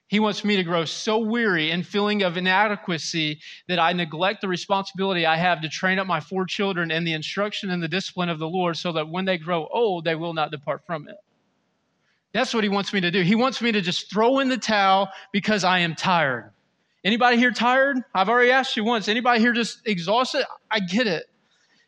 He 0.08 0.22
wants 0.22 0.46
me 0.46 0.56
to 0.56 0.64
grow 0.64 0.86
so 0.86 1.18
weary 1.18 1.72
and 1.72 1.86
feeling 1.86 2.24
of 2.24 2.38
inadequacy 2.38 3.40
that 3.68 3.78
I 3.78 3.92
neglect 3.92 4.40
the 4.40 4.48
responsibility 4.48 5.26
I 5.26 5.36
have 5.36 5.62
to 5.62 5.70
train 5.70 6.00
up 6.00 6.08
my 6.08 6.22
four 6.22 6.46
children 6.46 6.92
in 6.92 7.04
the 7.04 7.12
instruction 7.12 7.70
and 7.70 7.84
the 7.84 7.90
discipline 7.90 8.30
of 8.30 8.40
the 8.40 8.48
Lord 8.48 8.78
so 8.78 8.94
that 8.94 9.10
when 9.10 9.26
they 9.26 9.38
grow 9.38 9.68
old, 9.68 10.06
they 10.06 10.16
will 10.16 10.34
not 10.34 10.52
depart 10.52 10.84
from 10.88 11.10
it. 11.10 11.18
That's 12.34 12.54
what 12.54 12.64
he 12.64 12.70
wants 12.70 12.94
me 12.94 13.02
to 13.02 13.12
do. 13.12 13.22
He 13.22 13.36
wants 13.36 13.62
me 13.62 13.72
to 13.74 13.82
just 13.82 14.10
throw 14.10 14.40
in 14.40 14.48
the 14.48 14.58
towel 14.58 15.10
because 15.34 15.66
I 15.66 15.80
am 15.80 15.94
tired. 15.94 16.54
Anybody 17.04 17.38
here 17.38 17.52
tired? 17.52 17.98
I've 18.14 18.30
already 18.30 18.52
asked 18.52 18.78
you 18.78 18.86
once. 18.86 19.08
Anybody 19.08 19.42
here 19.42 19.54
just 19.54 19.80
exhausted? 19.86 20.46
I 20.72 20.80
get 20.80 21.08
it. 21.08 21.26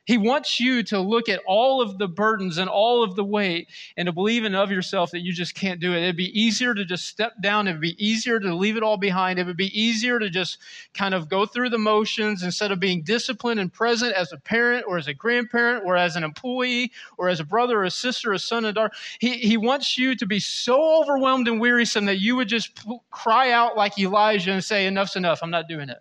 He 0.10 0.18
wants 0.18 0.60
you 0.60 0.82
to 0.86 1.00
look 1.00 1.30
at 1.30 1.40
all 1.46 1.84
of 1.84 2.00
the 2.00 2.08
burdens 2.08 2.58
and 2.58 2.68
all 2.68 3.04
of 3.04 3.16
the 3.16 3.24
weight 3.24 3.68
and 3.96 4.08
to 4.08 4.12
believe 4.12 4.44
in 4.44 4.56
of 4.56 4.72
yourself 4.72 5.12
that 5.12 5.20
you 5.20 5.32
just 5.32 5.54
can't 5.54 5.80
do 5.80 5.94
it. 5.94 6.02
It'd 6.02 6.18
be 6.18 6.42
easier 6.42 6.74
to 6.74 6.84
just 6.84 7.06
step 7.06 7.34
down. 7.44 7.68
It'd 7.68 7.80
be 7.80 7.96
easier 8.04 8.40
to 8.40 8.56
leave 8.56 8.76
it 8.76 8.82
all 8.82 8.98
behind. 8.98 9.38
It 9.38 9.46
would 9.46 9.56
be 9.56 9.80
easier 9.80 10.18
to 10.18 10.28
just 10.32 10.58
kind 10.96 11.14
of 11.14 11.30
go 11.30 11.46
through 11.46 11.70
the 11.70 11.78
motions 11.78 12.42
instead 12.42 12.72
of 12.72 12.80
being 12.80 13.04
disciplined 13.04 13.60
and 13.60 13.72
present 13.72 14.16
as 14.16 14.32
a 14.32 14.38
parent 14.38 14.86
or 14.88 14.98
as 14.98 15.08
a 15.08 15.14
grandparent 15.14 15.84
or 15.86 15.96
as 15.96 16.16
an 16.16 16.24
employee 16.24 16.92
or 17.20 17.30
as 17.30 17.40
a 17.40 17.44
brother 17.46 17.82
or 17.82 17.84
a 17.84 17.92
sister, 17.92 18.32
or 18.32 18.34
a 18.34 18.40
son 18.40 18.66
and 18.66 18.74
daughter. 18.74 18.96
He, 19.20 19.34
he 19.34 19.58
wants 19.58 19.96
you 19.96 20.16
to 20.16 20.26
be 20.26 20.40
so 20.40 21.04
overwhelmed 21.04 21.48
and 21.48 21.62
wearisome 21.62 22.06
that 22.06 22.20
you 22.20 22.36
would 22.36 22.48
just 22.48 22.84
cry 23.12 23.52
out 23.52 23.78
like 23.78 24.00
Elijah 24.00 24.54
and 24.54 24.64
say, 24.64 24.88
Enough's 24.88 25.16
enough. 25.16 25.42
I'm 25.44 25.52
not 25.52 25.68
doing 25.68 25.90
it. 25.90 26.00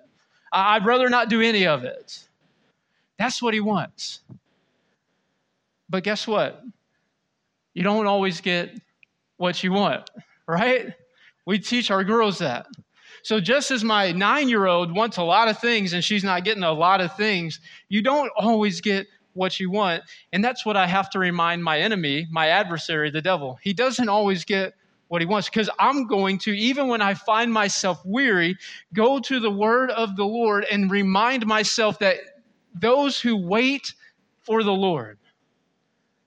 I'd 0.50 0.86
rather 0.86 1.10
not 1.10 1.28
do 1.28 1.42
any 1.42 1.66
of 1.66 1.84
it. 1.84 2.27
That's 3.18 3.42
what 3.42 3.54
he 3.54 3.60
wants. 3.60 4.20
But 5.88 6.04
guess 6.04 6.26
what? 6.26 6.62
You 7.74 7.82
don't 7.82 8.06
always 8.06 8.40
get 8.40 8.78
what 9.36 9.62
you 9.62 9.72
want, 9.72 10.08
right? 10.46 10.92
We 11.46 11.58
teach 11.58 11.90
our 11.90 12.04
girls 12.04 12.38
that. 12.38 12.66
So, 13.22 13.40
just 13.40 13.70
as 13.70 13.82
my 13.82 14.12
nine 14.12 14.48
year 14.48 14.66
old 14.66 14.94
wants 14.94 15.16
a 15.16 15.22
lot 15.22 15.48
of 15.48 15.58
things 15.58 15.92
and 15.92 16.04
she's 16.04 16.24
not 16.24 16.44
getting 16.44 16.62
a 16.62 16.72
lot 16.72 17.00
of 17.00 17.16
things, 17.16 17.60
you 17.88 18.02
don't 18.02 18.30
always 18.36 18.80
get 18.80 19.06
what 19.34 19.58
you 19.58 19.70
want. 19.70 20.02
And 20.32 20.44
that's 20.44 20.64
what 20.64 20.76
I 20.76 20.86
have 20.86 21.10
to 21.10 21.18
remind 21.18 21.62
my 21.64 21.80
enemy, 21.80 22.26
my 22.30 22.48
adversary, 22.48 23.10
the 23.10 23.22
devil. 23.22 23.58
He 23.62 23.72
doesn't 23.72 24.08
always 24.08 24.44
get 24.44 24.74
what 25.08 25.22
he 25.22 25.26
wants 25.26 25.48
because 25.48 25.70
I'm 25.78 26.06
going 26.06 26.38
to, 26.40 26.52
even 26.52 26.88
when 26.88 27.00
I 27.00 27.14
find 27.14 27.52
myself 27.52 28.00
weary, 28.04 28.56
go 28.92 29.18
to 29.20 29.40
the 29.40 29.50
word 29.50 29.90
of 29.90 30.16
the 30.16 30.24
Lord 30.24 30.64
and 30.70 30.90
remind 30.90 31.46
myself 31.46 31.98
that 32.00 32.18
those 32.74 33.20
who 33.20 33.36
wait 33.36 33.94
for 34.42 34.62
the 34.62 34.72
Lord. 34.72 35.18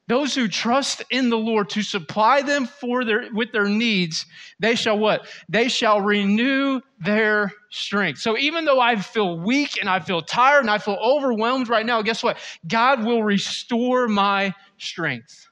Those 0.08 0.36
who 0.36 0.49
trust 0.49 1.04
in 1.10 1.30
the 1.30 1.38
Lord 1.38 1.69
to 1.69 1.82
supply 1.82 2.41
them 2.41 2.65
for 2.65 3.06
their 3.06 3.30
with 3.32 3.54
their 3.54 3.69
needs, 3.69 4.25
they 4.60 4.75
shall 4.75 4.99
what? 4.99 5.25
They 5.47 5.69
shall 5.69 6.01
renew 6.01 6.82
their 6.99 7.54
strength. 7.69 8.19
So 8.19 8.38
even 8.38 8.65
though 8.65 8.82
I 8.82 8.97
feel 8.97 9.39
weak 9.39 9.80
and 9.80 9.89
I 9.89 10.01
feel 10.01 10.21
tired 10.21 10.62
and 10.62 10.69
I 10.69 10.80
feel 10.80 10.97
overwhelmed 11.01 11.69
right 11.69 11.86
now, 11.86 12.01
guess 12.01 12.21
what? 12.23 12.38
God 12.67 13.06
will 13.06 13.23
restore 13.23 14.10
my 14.10 14.54
strength. 14.77 15.47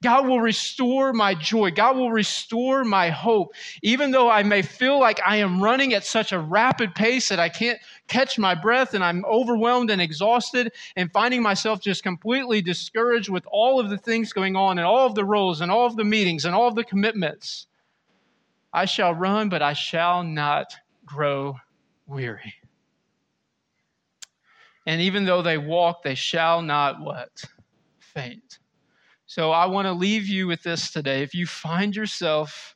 God 0.00 0.28
will 0.28 0.40
restore 0.40 1.12
my 1.12 1.34
joy. 1.34 1.72
God 1.72 1.96
will 1.96 2.12
restore 2.12 2.84
my 2.84 3.10
hope. 3.10 3.52
Even 3.82 4.12
though 4.12 4.30
I 4.30 4.44
may 4.44 4.62
feel 4.62 5.00
like 5.00 5.20
I 5.26 5.36
am 5.36 5.60
running 5.60 5.92
at 5.92 6.04
such 6.04 6.30
a 6.30 6.38
rapid 6.38 6.94
pace 6.94 7.30
that 7.30 7.40
I 7.40 7.48
can't 7.48 7.80
catch 8.06 8.38
my 8.38 8.54
breath 8.54 8.94
and 8.94 9.02
I'm 9.02 9.24
overwhelmed 9.24 9.90
and 9.90 10.00
exhausted 10.00 10.72
and 10.94 11.10
finding 11.10 11.42
myself 11.42 11.80
just 11.80 12.04
completely 12.04 12.62
discouraged 12.62 13.28
with 13.28 13.44
all 13.50 13.80
of 13.80 13.90
the 13.90 13.98
things 13.98 14.32
going 14.32 14.54
on 14.54 14.78
and 14.78 14.86
all 14.86 15.06
of 15.06 15.16
the 15.16 15.24
roles 15.24 15.60
and 15.60 15.70
all 15.70 15.86
of 15.86 15.96
the 15.96 16.04
meetings 16.04 16.44
and 16.44 16.54
all 16.54 16.68
of 16.68 16.76
the 16.76 16.84
commitments. 16.84 17.66
I 18.72 18.84
shall 18.84 19.14
run, 19.14 19.48
but 19.48 19.62
I 19.62 19.72
shall 19.72 20.22
not 20.22 20.76
grow 21.04 21.56
weary. 22.06 22.54
And 24.86 25.00
even 25.00 25.24
though 25.24 25.42
they 25.42 25.58
walk, 25.58 26.04
they 26.04 26.14
shall 26.14 26.62
not 26.62 27.00
what? 27.00 27.44
Faint. 27.98 28.60
So 29.30 29.50
I 29.50 29.66
want 29.66 29.84
to 29.84 29.92
leave 29.92 30.26
you 30.26 30.46
with 30.46 30.62
this 30.62 30.90
today. 30.90 31.22
If 31.22 31.34
you 31.34 31.46
find 31.46 31.94
yourself 31.94 32.74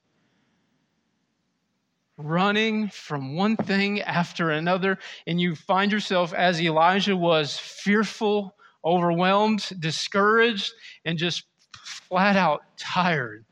running 2.18 2.90
from 2.90 3.36
one 3.36 3.56
thing 3.56 4.02
after 4.02 4.50
another, 4.50 4.98
and 5.26 5.40
you 5.40 5.56
find 5.56 5.90
yourself, 5.90 6.34
as 6.34 6.60
Elijah 6.60 7.16
was, 7.16 7.56
fearful, 7.56 8.54
overwhelmed, 8.84 9.66
discouraged, 9.80 10.74
and 11.06 11.16
just 11.16 11.44
flat 11.86 12.36
out 12.36 12.60
tired, 12.76 13.46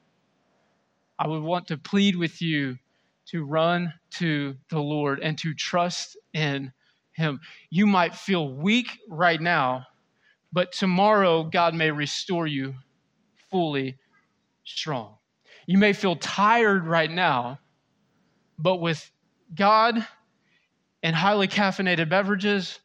I 1.18 1.26
would 1.26 1.42
want 1.42 1.68
to 1.68 1.78
plead 1.78 2.16
with 2.16 2.42
you 2.42 2.76
to 3.28 3.46
run 3.46 3.94
to 4.16 4.56
the 4.68 4.80
Lord 4.80 5.20
and 5.20 5.38
to 5.38 5.54
trust 5.54 6.18
in 6.34 6.70
Him. 7.12 7.40
You 7.70 7.86
might 7.86 8.14
feel 8.14 8.52
weak 8.52 8.98
right 9.08 9.40
now, 9.40 9.86
but 10.52 10.72
tomorrow 10.72 11.44
God 11.44 11.74
may 11.74 11.90
restore 11.90 12.46
you 12.46 12.74
fully 13.50 13.96
strong. 14.64 15.16
You 15.66 15.78
may 15.78 15.92
feel 15.92 16.16
tired 16.16 16.86
right 16.86 17.10
now, 17.10 17.58
but 18.58 18.76
with 18.76 19.10
God 19.54 20.06
and 21.02 21.16
highly 21.16 21.48
caffeinated 21.48 22.08
beverages, 22.08 22.80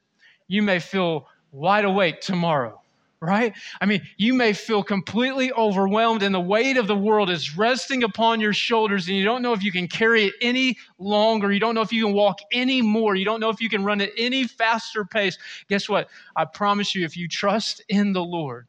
you 0.47 0.61
may 0.61 0.79
feel 0.79 1.27
wide 1.51 1.85
awake 1.85 2.21
tomorrow, 2.21 2.81
right? 3.19 3.53
I 3.81 3.85
mean, 3.85 4.01
you 4.17 4.33
may 4.33 4.53
feel 4.53 4.83
completely 4.83 5.51
overwhelmed 5.53 6.21
and 6.21 6.33
the 6.33 6.39
weight 6.39 6.77
of 6.77 6.87
the 6.87 6.95
world 6.95 7.29
is 7.29 7.57
resting 7.57 8.03
upon 8.03 8.39
your 8.39 8.53
shoulders 8.53 9.07
and 9.07 9.17
you 9.17 9.25
don't 9.25 9.41
know 9.41 9.53
if 9.53 9.63
you 9.63 9.71
can 9.71 9.87
carry 9.87 10.25
it 10.25 10.33
any 10.41 10.77
longer. 10.99 11.51
You 11.51 11.59
don't 11.59 11.75
know 11.75 11.81
if 11.81 11.91
you 11.91 12.05
can 12.05 12.13
walk 12.13 12.39
any 12.51 12.81
more. 12.81 13.15
You 13.15 13.25
don't 13.25 13.39
know 13.39 13.49
if 13.49 13.61
you 13.61 13.69
can 13.69 13.83
run 13.83 14.01
at 14.01 14.11
any 14.17 14.45
faster 14.45 15.05
pace. 15.05 15.37
Guess 15.69 15.89
what? 15.89 16.09
I 16.35 16.45
promise 16.45 16.93
you, 16.93 17.03
if 17.03 17.17
you 17.17 17.27
trust 17.27 17.81
in 17.89 18.13
the 18.13 18.23
Lord, 18.23 18.67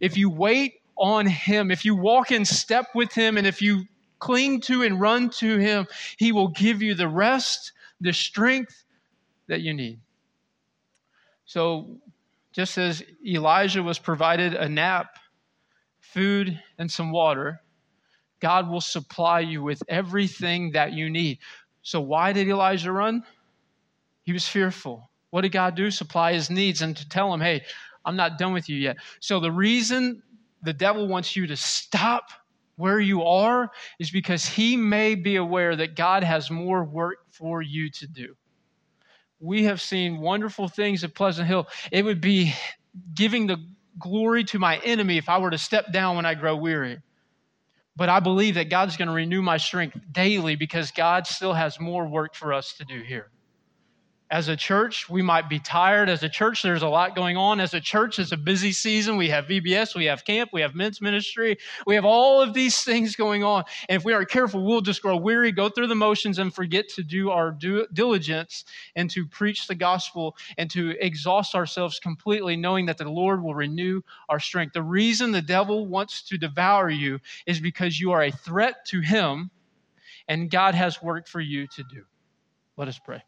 if 0.00 0.16
you 0.16 0.30
wait 0.30 0.81
on 0.96 1.26
Him, 1.26 1.70
if 1.70 1.84
you 1.84 1.94
walk 1.94 2.30
in 2.30 2.44
step 2.44 2.86
with 2.94 3.12
Him, 3.12 3.36
and 3.36 3.46
if 3.46 3.62
you 3.62 3.84
cling 4.18 4.60
to 4.62 4.82
and 4.82 5.00
run 5.00 5.30
to 5.30 5.58
Him, 5.58 5.86
He 6.16 6.32
will 6.32 6.48
give 6.48 6.82
you 6.82 6.94
the 6.94 7.08
rest, 7.08 7.72
the 8.00 8.12
strength 8.12 8.84
that 9.48 9.60
you 9.60 9.74
need. 9.74 10.00
So, 11.44 11.98
just 12.52 12.78
as 12.78 13.02
Elijah 13.26 13.82
was 13.82 13.98
provided 13.98 14.54
a 14.54 14.68
nap, 14.68 15.18
food, 16.00 16.60
and 16.78 16.90
some 16.90 17.10
water, 17.10 17.60
God 18.40 18.68
will 18.68 18.80
supply 18.80 19.40
you 19.40 19.62
with 19.62 19.82
everything 19.88 20.72
that 20.72 20.92
you 20.92 21.08
need. 21.08 21.38
So, 21.82 22.00
why 22.00 22.32
did 22.32 22.48
Elijah 22.48 22.92
run? 22.92 23.24
He 24.24 24.32
was 24.32 24.46
fearful. 24.46 25.10
What 25.30 25.42
did 25.42 25.52
God 25.52 25.74
do? 25.74 25.90
Supply 25.90 26.32
his 26.34 26.50
needs 26.50 26.82
and 26.82 26.96
to 26.96 27.08
tell 27.08 27.32
him, 27.32 27.40
hey, 27.40 27.62
I'm 28.04 28.16
not 28.16 28.38
done 28.38 28.52
with 28.52 28.68
you 28.68 28.76
yet. 28.76 28.96
So, 29.20 29.40
the 29.40 29.52
reason 29.52 30.22
the 30.62 30.72
devil 30.72 31.08
wants 31.08 31.36
you 31.36 31.46
to 31.48 31.56
stop 31.56 32.24
where 32.76 33.00
you 33.00 33.22
are 33.22 33.70
is 33.98 34.10
because 34.10 34.44
He 34.44 34.76
may 34.76 35.14
be 35.14 35.36
aware 35.36 35.76
that 35.76 35.94
God 35.94 36.24
has 36.24 36.50
more 36.50 36.84
work 36.84 37.18
for 37.30 37.62
you 37.62 37.90
to 37.90 38.06
do. 38.06 38.34
We 39.40 39.64
have 39.64 39.80
seen 39.80 40.20
wonderful 40.20 40.68
things 40.68 41.04
at 41.04 41.14
Pleasant 41.14 41.48
Hill. 41.48 41.66
It 41.90 42.04
would 42.04 42.20
be 42.20 42.54
giving 43.14 43.46
the 43.46 43.58
glory 43.98 44.44
to 44.44 44.58
my 44.58 44.78
enemy 44.78 45.18
if 45.18 45.28
I 45.28 45.38
were 45.38 45.50
to 45.50 45.58
step 45.58 45.92
down 45.92 46.16
when 46.16 46.26
I 46.26 46.34
grow 46.34 46.56
weary. 46.56 46.98
But 47.94 48.08
I 48.08 48.20
believe 48.20 48.54
that 48.54 48.70
God's 48.70 48.96
going 48.96 49.08
to 49.08 49.14
renew 49.14 49.42
my 49.42 49.58
strength 49.58 49.98
daily 50.10 50.56
because 50.56 50.92
God 50.92 51.26
still 51.26 51.52
has 51.52 51.78
more 51.78 52.06
work 52.06 52.34
for 52.34 52.52
us 52.52 52.74
to 52.78 52.84
do 52.84 53.02
here. 53.02 53.30
As 54.32 54.48
a 54.48 54.56
church, 54.56 55.10
we 55.10 55.20
might 55.20 55.50
be 55.50 55.58
tired. 55.58 56.08
As 56.08 56.22
a 56.22 56.28
church, 56.28 56.62
there's 56.62 56.80
a 56.80 56.88
lot 56.88 57.14
going 57.14 57.36
on. 57.36 57.60
As 57.60 57.74
a 57.74 57.80
church, 57.82 58.18
it's 58.18 58.32
a 58.32 58.36
busy 58.38 58.72
season. 58.72 59.18
We 59.18 59.28
have 59.28 59.44
VBS, 59.44 59.94
we 59.94 60.06
have 60.06 60.24
camp, 60.24 60.54
we 60.54 60.62
have 60.62 60.74
men's 60.74 61.02
ministry, 61.02 61.58
we 61.86 61.96
have 61.96 62.06
all 62.06 62.40
of 62.40 62.54
these 62.54 62.82
things 62.82 63.14
going 63.14 63.44
on. 63.44 63.64
And 63.90 63.96
if 63.96 64.06
we 64.06 64.14
aren't 64.14 64.30
careful, 64.30 64.64
we'll 64.64 64.80
just 64.80 65.02
grow 65.02 65.18
weary, 65.18 65.52
go 65.52 65.68
through 65.68 65.88
the 65.88 65.94
motions, 65.94 66.38
and 66.38 66.52
forget 66.52 66.88
to 66.94 67.02
do 67.02 67.28
our 67.28 67.50
due 67.50 67.86
diligence 67.92 68.64
and 68.96 69.10
to 69.10 69.26
preach 69.26 69.66
the 69.66 69.74
gospel 69.74 70.34
and 70.56 70.70
to 70.70 70.96
exhaust 70.98 71.54
ourselves 71.54 72.00
completely, 72.00 72.56
knowing 72.56 72.86
that 72.86 72.96
the 72.96 73.10
Lord 73.10 73.42
will 73.42 73.54
renew 73.54 74.00
our 74.30 74.40
strength. 74.40 74.72
The 74.72 74.82
reason 74.82 75.32
the 75.32 75.42
devil 75.42 75.86
wants 75.86 76.22
to 76.28 76.38
devour 76.38 76.88
you 76.88 77.20
is 77.44 77.60
because 77.60 78.00
you 78.00 78.12
are 78.12 78.22
a 78.22 78.30
threat 78.30 78.86
to 78.86 79.00
him, 79.00 79.50
and 80.26 80.50
God 80.50 80.74
has 80.74 81.02
work 81.02 81.28
for 81.28 81.42
you 81.42 81.66
to 81.66 81.82
do. 81.82 82.04
Let 82.78 82.88
us 82.88 82.98
pray. 82.98 83.22